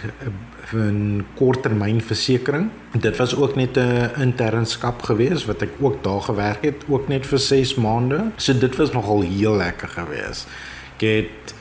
'n 0.74 1.26
korttermynversekering. 1.36 2.69
Dit 3.00 3.17
was 3.17 3.36
ook 3.36 3.56
net 3.56 3.78
'n 3.78 4.12
internskap 4.19 5.02
geweest 5.02 5.45
wat 5.45 5.62
ek 5.62 5.71
ook 5.80 6.04
daar 6.04 6.21
gewerk 6.21 6.63
het, 6.63 6.84
ook 6.88 7.08
net 7.08 7.26
vir 7.26 7.39
6 7.39 7.76
maande. 7.76 8.32
So 8.36 8.58
dit 8.58 8.76
was 8.76 8.91
nogal 8.91 9.21
heel 9.21 9.56
lekker 9.56 9.88
geweest. 9.88 10.47
Ek 10.95 11.02
het 11.02 11.54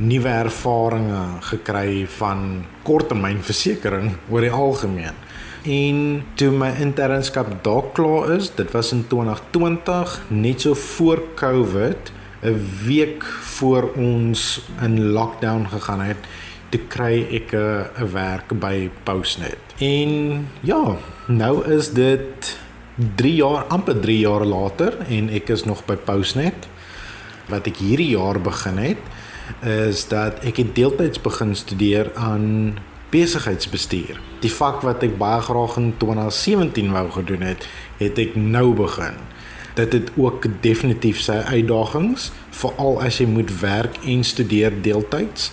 nuwe 0.00 0.28
ervarings 0.32 1.48
gekry 1.50 2.06
van 2.16 2.64
korttermynversekering 2.86 4.14
oor 4.30 4.46
die 4.46 4.52
algemeen. 4.52 5.18
En 5.68 6.22
toe 6.40 6.48
my 6.56 6.70
internskap 6.80 7.50
daar 7.64 7.90
klaar 7.92 8.30
is, 8.38 8.48
dit 8.56 8.70
was 8.72 8.94
in 8.96 9.04
2020, 9.08 10.14
net 10.28 10.60
so 10.64 10.74
voor 10.74 11.20
Covid, 11.36 12.12
'n 12.42 12.56
week 12.86 13.24
voor 13.24 13.92
ons 13.96 14.62
in 14.80 15.12
lockdown 15.12 15.66
gegaan 15.68 16.00
het, 16.00 16.16
toe 16.68 16.80
kry 16.88 17.26
ek 17.30 17.52
'n 17.52 18.12
werk 18.12 18.58
by 18.60 18.90
Postnet. 19.02 19.58
En 19.78 20.48
ja, 20.60 20.96
nou 21.26 21.72
is 21.72 21.92
dit 21.92 22.58
3 23.16 23.34
jaar 23.34 23.64
amper 23.64 24.00
3 24.00 24.18
jaar 24.18 24.44
later 24.44 24.96
en 25.08 25.28
ek 25.28 25.48
is 25.48 25.64
nog 25.64 25.84
by 25.84 25.94
Postnet. 25.96 26.68
Wat 27.48 27.66
ek 27.66 27.76
hierdie 27.76 28.16
jaar 28.16 28.40
begin 28.40 28.78
het 28.78 28.98
is 29.66 30.06
dat 30.08 30.44
ek 30.44 30.62
het 30.62 30.74
deeltyds 30.74 31.20
begin 31.20 31.54
studeer 31.56 32.10
aan 32.14 32.78
besigheidsbestuur. 33.10 34.20
Die 34.40 34.52
vak 34.52 34.84
wat 34.86 35.02
ek 35.02 35.18
baie 35.18 35.40
graag 35.42 35.76
in 35.76 35.92
2017 35.98 36.92
wou 36.94 37.06
gedoen 37.10 37.42
het, 37.42 37.66
het 37.98 38.18
ek 38.18 38.36
nou 38.38 38.70
begin. 38.78 39.18
Dit 39.74 39.92
het 39.92 40.14
ook 40.16 40.46
definitief 40.60 41.20
sy 41.22 41.40
uitdagings, 41.50 42.30
veral 42.50 43.02
as 43.02 43.18
jy 43.18 43.26
moet 43.30 43.52
werk 43.60 44.00
en 44.04 44.24
studeer 44.26 44.74
deeltyds 44.82 45.50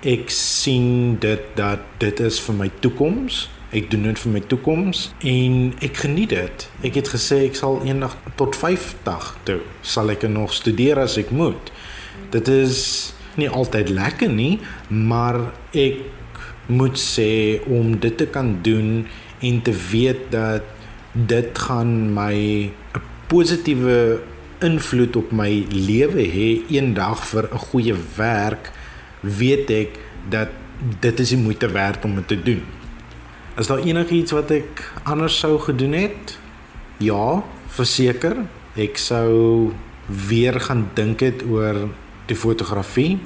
ek 0.00 0.30
sien 0.32 1.16
dit 1.20 1.40
dat 1.56 1.82
dit 2.00 2.20
is 2.24 2.40
vir 2.40 2.56
my 2.56 2.68
toekoms. 2.80 3.48
Ek 3.76 3.90
doen 3.92 4.08
dit 4.08 4.18
vir 4.18 4.32
my 4.34 4.40
toekoms 4.50 5.02
en 5.28 5.58
ek 5.84 6.00
geniet 6.02 6.32
dit. 6.32 6.64
Ek 6.86 6.96
het 6.98 7.10
gesê 7.12 7.44
ek 7.46 7.58
sal 7.58 7.78
eendag 7.86 8.16
tot 8.40 8.56
50 8.56 9.28
toe 9.46 9.60
sal 9.86 10.10
ek 10.10 10.26
nog 10.28 10.54
studeer 10.56 10.98
as 10.98 11.18
ek 11.20 11.30
moet. 11.30 11.70
Dit 12.30 12.48
is 12.48 13.12
nie 13.34 13.48
altyd 13.48 13.88
lekker 13.88 14.28
nie, 14.28 14.58
maar 14.88 15.38
ek 15.72 16.02
moet 16.66 16.98
sê 16.98 17.60
om 17.66 17.96
dit 17.98 18.16
te 18.16 18.26
kan 18.26 18.58
doen 18.62 19.06
en 19.40 19.62
te 19.62 19.74
weet 19.90 20.28
dat 20.30 20.62
dit 21.12 21.58
gaan 21.58 22.12
my 22.14 22.36
'n 22.94 23.02
positiewe 23.26 24.20
invloed 24.60 25.16
op 25.16 25.32
my 25.32 25.66
lewe 25.70 26.24
hê 26.36 26.48
eendag 26.68 27.26
vir 27.26 27.48
'n 27.52 27.58
goeie 27.58 27.96
werk 28.16 28.70
weet 29.20 29.70
ek 29.70 29.98
dat 30.28 30.48
dit 31.00 31.20
is 31.20 31.28
die 31.28 31.38
moeite 31.38 31.68
werd 31.70 32.04
om 32.04 32.14
dit 32.14 32.28
te 32.28 32.42
doen. 32.42 32.62
Is 33.56 33.66
daar 33.66 33.82
enigiets 33.84 34.32
wat 34.32 34.50
ek 34.50 34.92
anders 35.02 35.38
sou 35.38 35.58
gedoen 35.58 35.92
het? 35.92 36.38
Ja, 36.96 37.42
verseker. 37.66 38.36
Ek 38.74 38.96
sou 38.96 39.72
weer 40.28 40.60
gaan 40.60 40.88
dink 40.94 41.20
het 41.20 41.42
oor 41.46 41.88
die 42.26 42.36
fotografie. 42.36 43.18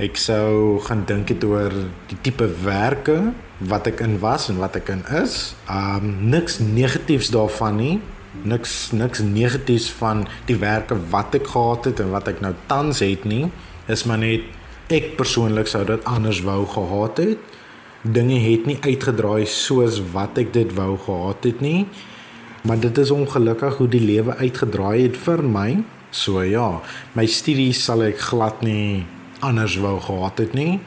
Ek 0.00 0.16
sou 0.16 0.78
gaan 0.86 1.04
dink 1.06 1.28
het 1.28 1.44
oor 1.44 1.74
die 2.10 2.18
tipe 2.24 2.46
werke 2.64 3.32
wat 3.60 3.90
ek 3.90 4.00
in 4.00 4.16
was 4.22 4.48
en 4.48 4.60
wat 4.62 4.78
ek 4.80 4.92
in 4.94 5.02
is. 5.20 5.54
Um 5.70 6.30
niks 6.32 6.58
negatiefs 6.62 7.32
daarvan 7.34 7.76
nie. 7.76 7.96
Niks 8.46 8.92
niks 8.96 9.20
negatiefs 9.26 9.90
van 9.98 10.24
die 10.48 10.56
werke 10.56 10.96
wat 11.12 11.34
ek 11.36 11.50
gehad 11.52 11.90
het 11.90 12.00
en 12.00 12.14
wat 12.14 12.30
ek 12.32 12.40
nou 12.40 12.54
tans 12.70 13.02
het 13.04 13.26
nie. 13.28 13.50
Is 13.90 14.06
maar 14.08 14.22
net 14.22 14.46
ek 14.90 15.14
persoonlik 15.18 15.68
sou 15.70 15.84
dit 15.86 16.06
anders 16.08 16.40
wou 16.46 16.64
gehad 16.66 17.20
het. 17.22 17.58
Dinge 18.00 18.38
het 18.40 18.64
nie 18.66 18.78
uitgedraai 18.80 19.44
soos 19.46 20.00
wat 20.14 20.38
ek 20.40 20.54
dit 20.56 20.72
wou 20.78 20.94
gehad 20.96 21.44
het 21.44 21.60
nie. 21.60 21.84
Maar 22.64 22.80
dit 22.80 22.98
is 22.98 23.10
ongelukkig 23.10 23.76
hoe 23.76 23.88
die 23.88 24.04
lewe 24.04 24.36
uitgedraai 24.40 25.02
het 25.02 25.16
vir 25.20 25.42
my. 25.44 25.70
So 26.10 26.42
ja, 26.42 26.80
my 27.14 27.26
studies 27.30 27.84
sal 27.86 28.02
ek 28.02 28.18
glad 28.18 28.64
nie 28.66 29.06
anders 29.46 29.76
wou 29.80 29.96
gehad 30.02 30.42
het 30.42 30.54
nie. 30.58 30.80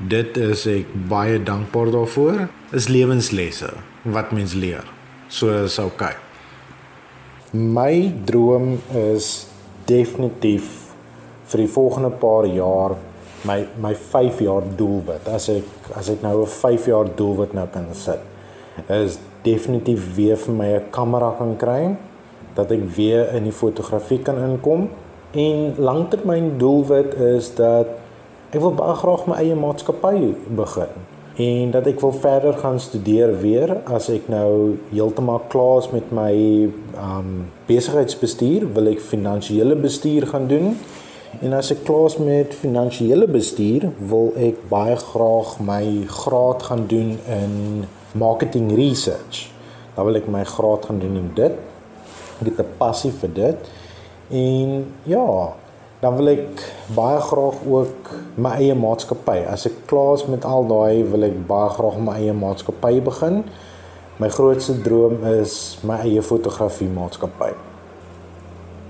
Dit 0.00 0.36
is 0.40 0.64
ek 0.68 0.92
baie 1.08 1.36
dankbaar 1.40 1.92
daarvoor. 1.92 2.46
Is 2.76 2.88
lewenslesse 2.88 3.70
wat 4.04 4.32
mens 4.32 4.56
leer. 4.56 4.84
So 5.28 5.52
is 5.64 5.78
okay. 5.78 6.14
My 7.52 8.12
droom 8.28 8.78
is 8.96 9.46
definitief 9.88 10.72
vir 11.46 11.62
die 11.62 11.70
volgende 11.70 12.10
paar 12.10 12.48
jaar 12.50 12.96
my 13.46 13.60
my 13.78 13.92
5 13.94 14.40
jaar 14.42 14.64
doelwit. 14.76 15.28
As 15.28 15.50
ek 15.52 15.92
as 15.94 16.10
ek 16.10 16.24
nou 16.24 16.42
'n 16.42 16.48
5 16.48 16.86
jaar 16.86 17.06
doelwit 17.16 17.52
nou 17.52 17.66
kan 17.68 17.86
sit, 17.92 18.20
is 18.88 19.18
definitief 19.44 20.16
weer 20.16 20.36
vir 20.36 20.54
my 20.54 20.68
'n 20.74 20.90
kamera 20.90 21.30
kan 21.38 21.56
kry 21.56 21.96
dat 22.56 22.72
ek 22.72 22.86
weer 22.96 23.34
in 23.36 23.44
die 23.48 23.54
fotografie 23.54 24.22
kan 24.24 24.38
inkom. 24.40 24.88
En 25.36 25.74
langtermyn 25.76 26.54
doelwit 26.58 27.14
is 27.14 27.52
dat 27.54 27.92
ek 28.50 28.62
wil 28.62 28.72
baie 28.78 28.96
graag 28.96 29.26
my 29.28 29.36
eie 29.42 29.58
maatskappy 29.58 30.32
begin. 30.56 30.96
En 31.36 31.70
dat 31.74 31.88
ek 31.90 32.00
wil 32.00 32.14
verder 32.16 32.56
gaan 32.56 32.78
studeer 32.80 33.34
weer 33.42 33.74
as 33.92 34.08
ek 34.08 34.30
nou 34.32 34.78
heeltemal 34.88 35.42
klaar 35.52 35.82
is 35.82 35.90
met 35.92 36.14
my 36.16 36.32
um 36.96 37.32
besigheidsbestuur 37.68 38.64
wil 38.72 38.88
ek 38.94 39.04
finansiële 39.04 39.76
bestuur 39.76 40.30
gaan 40.32 40.48
doen. 40.48 40.72
En 41.44 41.52
as 41.52 41.68
ek 41.74 41.84
klaar 41.84 42.08
is 42.08 42.16
met 42.16 42.56
finansiële 42.56 43.28
bestuur 43.28 43.90
wil 44.00 44.32
ek 44.40 44.64
baie 44.72 44.96
graag 44.96 45.58
my 45.60 45.84
graad 46.08 46.64
gaan 46.70 46.86
doen 46.88 47.18
in 47.28 47.84
marketing 48.16 48.72
research. 48.78 49.50
Dan 49.92 50.08
wil 50.08 50.22
ek 50.22 50.32
my 50.32 50.44
graad 50.48 50.88
gaan 50.88 51.04
doen 51.04 51.20
in 51.20 51.32
dit 51.36 51.64
ek 52.40 52.46
het 52.50 52.58
'n 52.60 52.76
passie 52.78 53.12
vir 53.12 53.32
dit 53.34 53.70
en 54.30 54.92
ja 55.04 55.54
dan 56.00 56.16
wil 56.16 56.28
ek 56.28 56.60
baie 56.94 57.20
graag 57.24 57.62
ook 57.64 58.10
my 58.36 58.52
eie 58.60 58.74
maatskappy. 58.76 59.40
As 59.48 59.64
ek 59.68 59.86
klaar 59.88 60.18
is 60.18 60.26
met 60.28 60.44
al 60.44 60.66
daai, 60.68 61.04
wil 61.08 61.24
ek 61.24 61.38
baie 61.48 61.70
graag 61.72 61.96
my 62.04 62.18
eie 62.20 62.34
maatskappy 62.36 63.00
begin. 63.06 63.40
My 64.20 64.28
grootste 64.32 64.76
droom 64.84 65.24
is 65.40 65.78
my 65.88 66.02
eie 66.04 66.22
fotografie 66.24 66.90
maatskappy. 66.92 67.54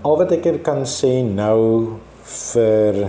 Al 0.07 0.19
wat 0.19 0.35
ek 0.35 0.51
kan 0.67 0.83
sê 0.87 1.23
nou 1.27 1.99
vir 2.27 3.01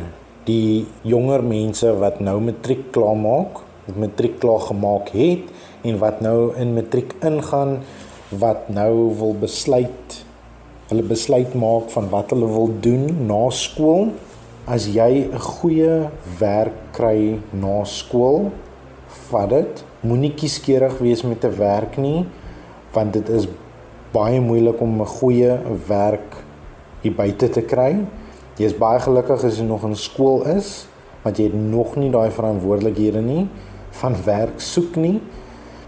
die 0.47 0.85
jonger 1.03 1.43
mense 1.43 1.89
wat 1.99 2.21
nou 2.23 2.37
matriek 2.41 2.87
klaar 2.95 3.17
maak, 3.17 3.63
wat 3.87 3.99
matriek 4.05 4.37
klaar 4.39 4.61
gemaak 4.69 5.11
het 5.17 5.49
en 5.89 5.97
wat 5.99 6.21
nou 6.21 6.53
in 6.55 6.77
matriek 6.77 7.17
ingaan, 7.25 7.81
wat 8.29 8.69
nou 8.69 9.09
wil 9.17 9.35
besluit 9.41 10.21
hulle 10.87 11.03
besluit 11.03 11.51
maak 11.59 11.91
van 11.91 12.07
wat 12.11 12.31
hulle 12.31 12.47
wil 12.47 12.71
doen 12.83 13.07
na 13.27 13.47
skool. 13.51 14.13
As 14.67 14.87
jy 14.87 15.27
'n 15.27 15.39
goeie 15.39 16.09
werk 16.39 16.75
kry 16.93 17.39
na 17.51 17.83
skool, 17.83 18.51
vat 19.29 19.49
dit. 19.49 19.83
Moenie 20.01 20.33
kieskeurig 20.33 20.99
wees 20.99 21.23
met 21.23 21.43
'n 21.43 21.57
werk 21.57 21.97
nie, 21.97 22.25
want 22.93 23.13
dit 23.13 23.29
is 23.29 23.47
baie 24.11 24.39
moeilik 24.41 24.81
om 24.81 25.01
'n 25.01 25.05
goeie 25.05 25.59
werk 25.87 26.43
hier 27.01 27.13
buite 27.13 27.49
te 27.49 27.61
kry. 27.61 28.05
Jy 28.57 28.65
is 28.65 28.77
baie 28.77 28.99
gelukkig 28.99 29.43
as 29.43 29.57
jy 29.57 29.63
nog 29.63 29.83
in 29.83 29.95
skool 29.95 30.43
is, 30.47 30.87
want 31.23 31.37
jy 31.37 31.43
het 31.43 31.53
nog 31.53 31.95
nie 31.95 32.09
daai 32.09 32.31
verantwoordelikhede 32.31 33.21
nie 33.21 33.47
van 33.91 34.15
werk 34.25 34.59
soek 34.59 34.95
nie. 34.95 35.21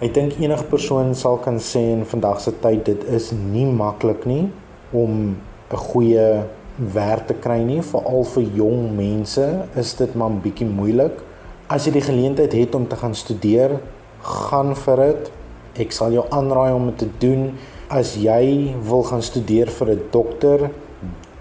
Ek 0.02 0.14
dink 0.14 0.40
enige 0.40 0.64
persoon 0.64 1.16
sal 1.16 1.38
kan 1.38 1.58
sê 1.58 1.80
in 1.80 2.06
vandag 2.06 2.42
se 2.42 2.52
tyd 2.52 2.86
dit 2.86 3.04
is 3.04 3.32
nie 3.32 3.66
maklik 3.66 4.26
nie 4.26 4.50
om 4.92 5.36
'n 5.72 5.78
goeie 5.78 6.44
werk 6.80 7.28
te 7.28 7.34
kry 7.34 7.60
nie, 7.64 7.82
veral 7.82 8.24
vir 8.24 8.44
jong 8.56 8.96
mense 8.96 9.46
is 9.76 9.94
dit 9.94 10.16
maar 10.16 10.30
'n 10.30 10.42
bietjie 10.42 10.68
moeilik. 10.68 11.22
As 11.68 11.86
jy 11.86 11.92
die 11.92 12.02
geleentheid 12.02 12.54
het 12.54 12.76
om 12.76 12.88
te 12.88 12.96
gaan 12.96 13.16
studeer, 13.16 13.80
gaan 14.22 14.76
vir 14.76 14.96
dit. 14.96 15.32
Ek 15.80 15.92
sal 15.92 16.12
jou 16.12 16.26
aanraai 16.30 16.74
om 16.74 16.86
dit 16.86 16.98
te 16.98 17.10
doen. 17.20 17.54
As 17.90 18.16
jy 18.16 18.76
wil 18.82 19.04
gaan 19.04 19.22
studeer 19.22 19.68
vir 19.68 19.88
'n 19.90 20.02
dokter, 20.12 20.72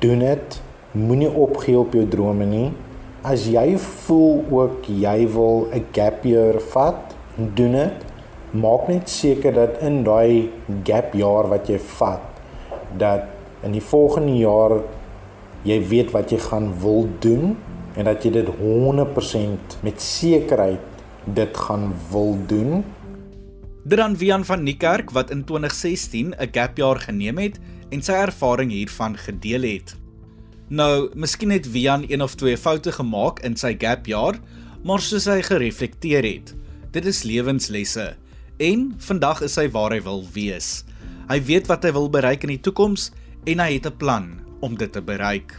doen 0.00 0.18
dit. 0.18 0.60
Moenie 0.92 1.30
opgee 1.30 1.78
op 1.78 1.92
jou 1.92 2.08
drome 2.08 2.44
nie. 2.44 2.72
As 3.22 3.46
jy 3.46 3.78
voel 3.78 4.44
ook 4.50 4.86
jy 4.86 5.26
wil 5.32 5.68
'n 5.72 5.84
gap 5.92 6.24
year 6.24 6.60
vat, 6.60 7.14
doen 7.36 7.72
dit. 7.72 8.04
Maak 8.50 8.88
net 8.88 9.08
seker 9.08 9.52
dat 9.52 9.82
in 9.82 10.04
daai 10.04 10.50
gap 10.84 11.14
jaar 11.14 11.48
wat 11.48 11.68
jy 11.68 11.78
vat, 11.78 12.20
dat 12.96 13.37
in 13.62 13.74
die 13.74 13.82
volgende 13.82 14.36
jaar 14.38 14.78
jy 15.66 15.78
weet 15.90 16.12
wat 16.14 16.30
jy 16.30 16.38
gaan 16.42 16.70
wil 16.80 17.08
doen 17.22 17.56
en 17.98 18.06
dat 18.06 18.22
jy 18.22 18.30
dit 18.36 18.50
100% 18.60 19.78
met 19.82 20.02
sekerheid 20.02 20.84
dit 21.34 21.56
gaan 21.56 21.90
wil 22.12 22.36
doen. 22.46 22.84
Dan 23.88 24.16
Wian 24.16 24.44
van 24.44 24.62
Niekerk 24.62 25.10
wat 25.16 25.30
in 25.30 25.44
2016 25.44 26.34
'n 26.38 26.48
gap 26.52 26.76
jaar 26.76 27.00
geneem 27.00 27.38
het 27.38 27.58
en 27.90 28.02
sy 28.02 28.12
ervaring 28.12 28.70
hiervan 28.70 29.16
gedeel 29.16 29.62
het. 29.62 29.96
Nou, 30.68 31.10
miskien 31.14 31.50
het 31.50 31.70
Wian 31.72 32.04
een 32.08 32.22
of 32.22 32.34
twee 32.34 32.56
foute 32.56 32.92
gemaak 32.92 33.40
in 33.40 33.56
sy 33.56 33.74
gap 33.78 34.06
jaar, 34.06 34.36
maar 34.84 35.00
soos 35.00 35.24
hy 35.24 35.42
gereflekteer 35.42 36.24
het, 36.24 36.54
dit 36.92 37.04
is 37.04 37.22
lewenslesse 37.22 38.16
en 38.58 38.94
vandag 38.98 39.40
is 39.46 39.56
hy 39.56 39.68
waar 39.70 39.94
hy 39.94 40.00
wil 40.02 40.24
wees. 40.32 40.84
Hy 41.28 41.40
weet 41.44 41.66
wat 41.66 41.84
hy 41.84 41.92
wil 41.92 42.10
bereik 42.10 42.42
in 42.42 42.48
die 42.48 42.60
toekoms 42.60 43.10
en 43.44 43.58
hy 43.60 43.72
het 43.72 43.86
'n 43.86 43.96
plan 43.96 44.40
om 44.60 44.76
dit 44.76 44.92
te 44.92 45.02
bereik. 45.02 45.54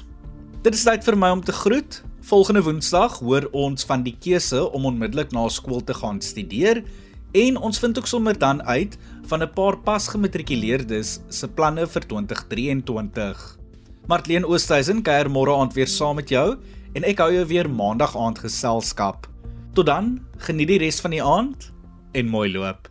Dit 0.62 0.74
is 0.74 0.84
tyd 0.84 1.04
vir 1.04 1.18
my 1.18 1.30
om 1.30 1.42
te 1.44 1.52
groet. 1.52 2.04
Volgende 2.22 2.64
Woensdag 2.64 3.20
hoor 3.20 3.48
ons 3.52 3.86
van 3.86 4.04
die 4.04 4.16
keuse 4.20 4.72
om 4.72 4.86
onmiddellik 4.86 5.32
na 5.32 5.48
skool 5.48 5.84
te 5.84 5.94
gaan 5.94 6.22
studeer 6.22 6.84
en 7.32 7.58
ons 7.58 7.80
vind 7.80 7.98
ook 7.98 8.08
sommer 8.08 8.40
dan 8.40 8.64
uit 8.64 8.98
van 9.30 9.44
'n 9.44 9.54
paar 9.54 9.78
pasgematrikuleerdes 9.78 11.20
se 11.30 11.48
planne 11.48 11.88
vir 11.88 12.08
2023. 12.08 13.58
Martleen 14.08 14.46
Oosthuizen 14.46 15.02
kuier 15.02 15.30
môre 15.30 15.54
aand 15.54 15.74
weer 15.74 15.88
saam 15.88 16.16
met 16.16 16.30
jou 16.30 16.58
en 16.94 17.04
ek 17.04 17.18
hou 17.18 17.34
jou 17.34 17.46
weer 17.46 17.70
maandag 17.70 18.18
aand 18.18 18.40
geselskap. 18.40 19.28
Tot 19.74 19.86
dan, 19.86 20.20
geniet 20.38 20.68
die 20.68 20.80
res 20.82 21.00
van 21.00 21.12
die 21.12 21.24
aand 21.24 21.72
en 22.12 22.28
mooi 22.28 22.52
loop. 22.52 22.90